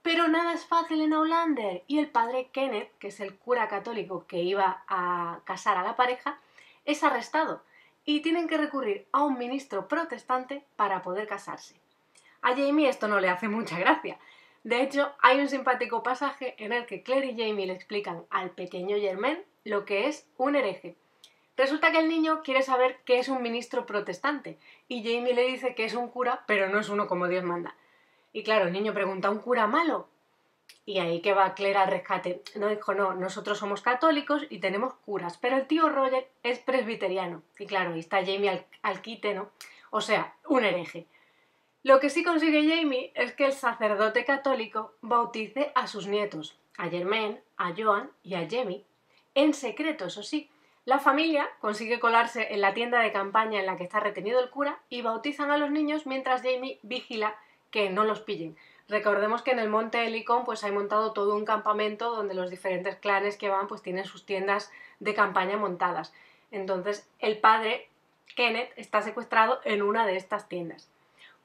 Pero 0.03 0.29
nada 0.29 0.55
es 0.55 0.65
fácil 0.65 1.03
en 1.03 1.13
Outlander 1.13 1.83
y 1.87 1.99
el 1.99 2.09
padre 2.09 2.49
Kenneth, 2.53 2.97
que 2.99 3.09
es 3.09 3.21
el 3.21 3.37
cura 3.37 3.69
católico 3.69 4.27
que 4.27 4.39
iba 4.39 4.85
a 4.89 5.41
casar 5.45 5.77
a 5.77 5.83
la 5.83 5.97
pareja, 5.97 6.39
es 6.85 7.03
arrestado 7.05 7.63
y 8.17 8.23
tienen 8.23 8.49
que 8.49 8.57
recurrir 8.57 9.07
a 9.13 9.23
un 9.23 9.39
ministro 9.39 9.87
protestante 9.87 10.65
para 10.75 11.01
poder 11.01 11.29
casarse. 11.29 11.77
A 12.43 12.57
Jamie 12.57 12.89
esto 12.89 13.07
no 13.07 13.21
le 13.21 13.29
hace 13.29 13.47
mucha 13.47 13.79
gracia. 13.79 14.19
De 14.65 14.83
hecho, 14.83 15.13
hay 15.23 15.39
un 15.39 15.49
simpático 15.49 16.03
pasaje 16.03 16.57
en 16.59 16.73
el 16.73 16.87
que 16.87 17.05
Claire 17.05 17.29
y 17.29 17.37
Jamie 17.37 17.69
le 17.69 17.73
explican 17.73 18.25
al 18.29 18.51
pequeño 18.51 18.97
Germain 18.97 19.39
lo 19.63 19.85
que 19.85 20.09
es 20.09 20.27
un 20.39 20.57
hereje. 20.57 20.97
Resulta 21.57 21.93
que 21.93 22.01
el 22.01 22.09
niño 22.09 22.43
quiere 22.43 22.63
saber 22.63 22.99
qué 23.05 23.21
es 23.21 23.29
un 23.29 23.43
ministro 23.43 23.87
protestante 23.87 24.59
y 24.89 25.05
Jamie 25.05 25.33
le 25.33 25.47
dice 25.47 25.77
que 25.77 25.85
es 25.85 25.95
un 25.95 26.09
cura, 26.09 26.43
pero 26.49 26.69
no 26.69 26.81
es 26.81 26.89
uno 26.89 27.07
como 27.07 27.29
Dios 27.29 27.45
manda. 27.45 27.77
Y 28.33 28.43
claro, 28.43 28.67
el 28.67 28.73
niño 28.73 28.93
pregunta, 28.93 29.31
¿un 29.31 29.39
cura 29.39 29.69
malo? 29.69 30.09
Y 30.87 30.99
ahí 30.99 31.21
que 31.21 31.35
va 31.35 31.55
Claire 31.55 31.79
al 31.79 31.91
rescate. 31.91 32.43
No 32.57 32.69
dijo, 32.69 32.95
no, 32.95 33.15
nosotros 33.15 33.59
somos 33.59 33.83
católicos 33.83 34.47
y 34.51 34.59
tenemos 34.59 34.95
curas, 34.95 35.39
pero 35.39 35.57
el 35.57 35.67
tío 35.67 35.89
Roger 35.89 36.29
es 36.43 36.59
presbiteriano. 36.59 37.43
Y 37.59 37.67
claro, 37.67 37.93
ahí 37.93 38.01
está 38.01 38.19
Jamie 38.19 38.51
al, 38.51 38.67
al 38.83 39.01
quite, 39.03 39.35
¿no? 39.35 39.51
O 39.91 40.01
sea, 40.01 40.35
un 40.49 40.65
hereje. 40.65 41.07
Lo 41.83 41.99
que 41.99 42.11
sí 42.11 42.23
consigue 42.23 42.69
Jamie 42.69 43.13
es 43.15 43.33
que 43.33 43.47
el 43.47 43.53
sacerdote 43.53 44.25
católico 44.25 44.95
bautice 45.01 45.73
a 45.75 45.87
sus 45.87 46.07
nietos, 46.07 46.59
a 46.77 46.89
Germaine, 46.89 47.41
a 47.57 47.73
Joan 47.77 48.11
y 48.23 48.35
a 48.35 48.47
Jamie, 48.51 48.85
en 49.35 49.55
secreto, 49.55 50.07
eso 50.07 50.23
sí. 50.23 50.51
La 50.85 50.99
familia 50.99 51.49
consigue 51.61 52.01
colarse 52.01 52.53
en 52.53 52.61
la 52.61 52.75
tienda 52.75 53.01
de 53.01 53.13
campaña 53.13 53.61
en 53.61 53.67
la 53.67 53.77
que 53.77 53.85
está 53.85 54.01
retenido 54.01 54.41
el 54.41 54.51
cura 54.51 54.81
y 54.89 55.03
bautizan 55.03 55.51
a 55.51 55.59
los 55.59 55.71
niños 55.71 56.07
mientras 56.07 56.43
Jamie 56.43 56.81
vigila 56.83 57.37
que 57.71 57.91
no 57.91 58.05
los 58.05 58.21
pillen. 58.21 58.57
Recordemos 58.91 59.43
que 59.43 59.53
en 59.53 59.61
el 59.61 59.69
monte 59.69 60.05
Helicon 60.05 60.45
pues 60.45 60.65
hay 60.65 60.73
montado 60.73 61.13
todo 61.13 61.37
un 61.37 61.45
campamento 61.45 62.11
donde 62.11 62.35
los 62.35 62.51
diferentes 62.51 62.97
clanes 62.97 63.37
que 63.37 63.49
van 63.49 63.69
pues 63.69 63.83
tienen 63.83 64.05
sus 64.05 64.27
tiendas 64.27 64.73
de 64.99 65.15
campaña 65.15 65.57
montadas. 65.57 66.13
Entonces 66.51 67.09
el 67.21 67.39
padre, 67.39 67.89
Kenneth, 68.35 68.73
está 68.75 69.01
secuestrado 69.03 69.61
en 69.63 69.83
una 69.83 70.07
de 70.07 70.17
estas 70.17 70.49
tiendas. 70.49 70.89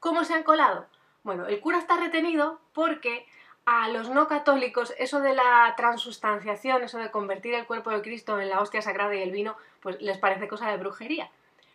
¿Cómo 0.00 0.24
se 0.24 0.34
han 0.34 0.42
colado? 0.42 0.86
Bueno, 1.22 1.46
el 1.46 1.60
cura 1.60 1.78
está 1.78 1.96
retenido 1.96 2.58
porque 2.72 3.24
a 3.64 3.88
los 3.90 4.10
no 4.10 4.26
católicos 4.26 4.92
eso 4.98 5.20
de 5.20 5.34
la 5.34 5.72
transustanciación, 5.76 6.82
eso 6.82 6.98
de 6.98 7.12
convertir 7.12 7.54
el 7.54 7.66
cuerpo 7.66 7.90
de 7.90 8.02
Cristo 8.02 8.40
en 8.40 8.50
la 8.50 8.60
hostia 8.60 8.82
sagrada 8.82 9.14
y 9.14 9.22
el 9.22 9.30
vino, 9.30 9.56
pues 9.78 10.02
les 10.02 10.18
parece 10.18 10.48
cosa 10.48 10.68
de 10.68 10.78
brujería. 10.78 11.30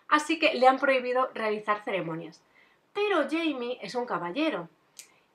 Así 0.09 0.37
que 0.37 0.53
le 0.53 0.67
han 0.67 0.79
prohibido 0.79 1.29
realizar 1.33 1.81
ceremonias. 1.85 2.41
Pero 2.91 3.29
Jamie 3.29 3.79
es 3.81 3.95
un 3.95 4.05
caballero 4.05 4.67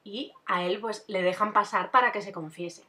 y 0.06 0.32
a 0.46 0.62
él 0.62 0.78
pues 0.80 1.04
le 1.08 1.20
dejan 1.22 1.52
pasar 1.52 1.90
para 1.90 2.12
que 2.12 2.22
se 2.22 2.32
confiese. 2.32 2.84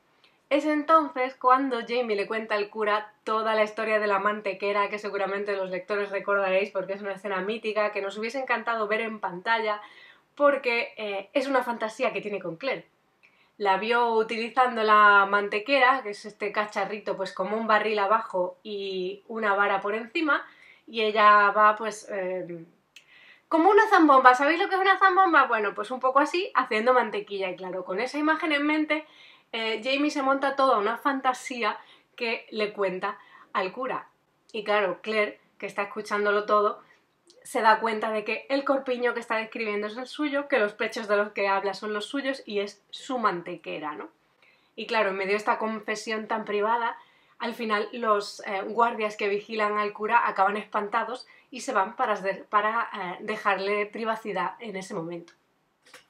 Es 0.51 0.65
entonces 0.65 1.35
cuando 1.35 1.79
Jamie 1.85 2.15
le 2.15 2.27
cuenta 2.27 2.55
al 2.55 2.69
cura 2.69 3.11
toda 3.23 3.55
la 3.55 3.63
historia 3.63 3.99
de 3.99 4.07
la 4.07 4.19
mantequera 4.19 4.87
que 4.87 4.99
seguramente 4.99 5.57
los 5.57 5.71
lectores 5.71 6.11
recordaréis 6.11 6.69
porque 6.69 6.93
es 6.93 7.01
una 7.01 7.13
escena 7.13 7.41
mítica 7.41 7.91
que 7.91 8.03
nos 8.03 8.17
hubiese 8.17 8.39
encantado 8.39 8.87
ver 8.87 9.01
en 9.01 9.19
pantalla 9.19 9.81
porque 10.35 10.93
eh, 10.95 11.29
es 11.33 11.47
una 11.47 11.63
fantasía 11.63 12.13
que 12.13 12.21
tiene 12.21 12.39
con 12.39 12.55
Claire. 12.55 12.85
La 13.57 13.77
vio 13.77 14.13
utilizando 14.13 14.83
la 14.83 15.25
mantequera, 15.27 16.03
que 16.03 16.11
es 16.11 16.23
este 16.23 16.51
cacharrito 16.51 17.17
pues 17.17 17.33
como 17.33 17.57
un 17.57 17.65
barril 17.65 17.97
abajo 17.97 18.57
y 18.61 19.23
una 19.27 19.55
vara 19.55 19.81
por 19.81 19.95
encima, 19.95 20.45
y 20.85 21.01
ella 21.01 21.49
va 21.49 21.75
pues 21.75 22.07
eh, 22.11 22.63
como 23.47 23.69
una 23.69 23.87
zambomba. 23.87 24.35
¿Sabéis 24.35 24.59
lo 24.59 24.69
que 24.69 24.75
es 24.75 24.81
una 24.81 24.97
zambomba? 24.97 25.47
Bueno, 25.47 25.73
pues 25.73 25.91
un 25.91 25.99
poco 25.99 26.19
así, 26.19 26.51
haciendo 26.55 26.93
mantequilla. 26.93 27.49
Y 27.49 27.55
claro, 27.55 27.85
con 27.85 27.99
esa 27.99 28.17
imagen 28.17 28.51
en 28.51 28.65
mente, 28.65 29.05
eh, 29.51 29.81
Jamie 29.83 30.11
se 30.11 30.21
monta 30.21 30.55
toda 30.55 30.77
una 30.77 30.97
fantasía 30.97 31.77
que 32.15 32.47
le 32.51 32.73
cuenta 32.73 33.17
al 33.53 33.71
cura. 33.71 34.09
Y 34.51 34.63
claro, 34.63 34.99
Claire, 35.01 35.39
que 35.57 35.65
está 35.65 35.83
escuchándolo 35.83 36.45
todo, 36.45 36.81
se 37.43 37.61
da 37.61 37.79
cuenta 37.79 38.11
de 38.11 38.23
que 38.23 38.45
el 38.49 38.63
corpiño 38.63 39.13
que 39.13 39.19
está 39.19 39.37
describiendo 39.37 39.87
es 39.87 39.97
el 39.97 40.07
suyo, 40.07 40.47
que 40.47 40.59
los 40.59 40.73
pechos 40.73 41.07
de 41.07 41.17
los 41.17 41.31
que 41.31 41.47
habla 41.47 41.73
son 41.73 41.93
los 41.93 42.05
suyos 42.05 42.43
y 42.45 42.59
es 42.59 42.83
su 42.89 43.19
mantequera, 43.19 43.93
¿no? 43.93 44.09
Y 44.75 44.85
claro, 44.85 45.09
en 45.09 45.15
medio 45.15 45.31
de 45.31 45.37
esta 45.37 45.57
confesión 45.57 46.27
tan 46.27 46.45
privada, 46.45 46.97
al 47.39 47.53
final 47.53 47.87
los 47.93 48.41
eh, 48.45 48.61
guardias 48.63 49.15
que 49.15 49.29
vigilan 49.29 49.77
al 49.77 49.93
cura 49.93 50.27
acaban 50.27 50.57
espantados 50.57 51.25
y 51.49 51.61
se 51.61 51.73
van 51.73 51.95
para, 51.95 52.19
para 52.49 52.89
eh, 52.93 53.17
dejarle 53.21 53.85
privacidad 53.85 54.55
en 54.59 54.75
ese 54.75 54.93
momento. 54.93 55.33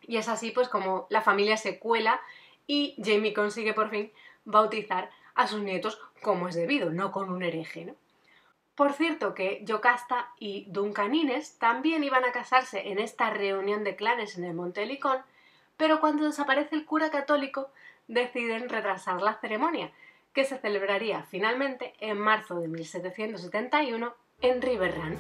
Y 0.02 0.17
es 0.17 0.28
así 0.28 0.52
pues 0.52 0.69
como 0.69 1.08
la 1.10 1.21
familia 1.21 1.58
se 1.58 1.80
cuela 1.80 2.19
y 2.65 2.95
Jamie 3.04 3.34
consigue 3.34 3.73
por 3.73 3.89
fin 3.89 4.12
bautizar 4.45 5.10
a 5.36 5.47
sus 5.47 5.62
nietos 5.62 6.00
como 6.21 6.47
es 6.47 6.56
debido, 6.56 6.89
no 6.89 7.12
con 7.12 7.30
un 7.30 7.43
hereje, 7.43 7.86
¿no? 7.86 7.95
Por 8.76 8.93
cierto 8.93 9.34
que 9.34 9.62
Yocasta 9.63 10.30
y 10.38 10.65
Duncan 10.69 11.15
Innes 11.15 11.58
también 11.58 12.04
iban 12.04 12.23
a 12.26 12.32
casarse 12.32 12.89
en 12.89 13.00
esta 13.00 13.32
reunión 13.32 13.84
de 13.84 13.95
clanes 13.95 14.38
en 14.38 14.43
el 14.43 14.54
Monte 14.54 14.84
Helicón, 14.84 15.17
pero 15.78 16.00
cuando 16.00 16.26
desaparece 16.26 16.76
el 16.76 16.86
cura 16.86 17.10
católico 17.10 17.71
deciden 18.08 18.69
retrasar 18.69 19.21
la 19.21 19.34
ceremonia, 19.39 19.91
que 20.32 20.45
se 20.45 20.60
celebraría 20.60 21.23
finalmente 21.23 21.95
en 22.00 22.19
marzo 22.19 22.60
de 22.60 22.67
1771 22.67 24.13
en 24.41 24.62
Riverrun. 24.62 25.17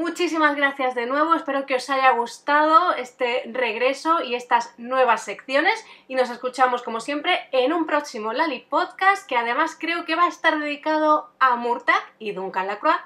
Muchísimas 0.00 0.56
gracias 0.56 0.94
de 0.94 1.04
nuevo, 1.04 1.34
espero 1.34 1.66
que 1.66 1.74
os 1.74 1.90
haya 1.90 2.12
gustado 2.12 2.94
este 2.94 3.42
regreso 3.52 4.22
y 4.22 4.34
estas 4.34 4.72
nuevas 4.78 5.22
secciones 5.22 5.84
y 6.08 6.14
nos 6.14 6.30
escuchamos 6.30 6.82
como 6.82 7.00
siempre 7.00 7.38
en 7.52 7.74
un 7.74 7.84
próximo 7.84 8.32
Lali 8.32 8.60
Podcast 8.60 9.28
que 9.28 9.36
además 9.36 9.76
creo 9.78 10.06
que 10.06 10.16
va 10.16 10.24
a 10.24 10.28
estar 10.28 10.58
dedicado 10.58 11.28
a 11.38 11.56
Murtag 11.56 12.02
y 12.18 12.32
Duncan 12.32 12.66
Lacroix 12.66 12.96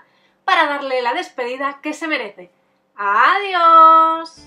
para 0.44 0.66
darle 0.66 1.02
la 1.02 1.14
despedida 1.14 1.80
que 1.83 1.94
se 1.94 2.07
merece. 2.07 2.52
¡Adiós! 2.94 4.46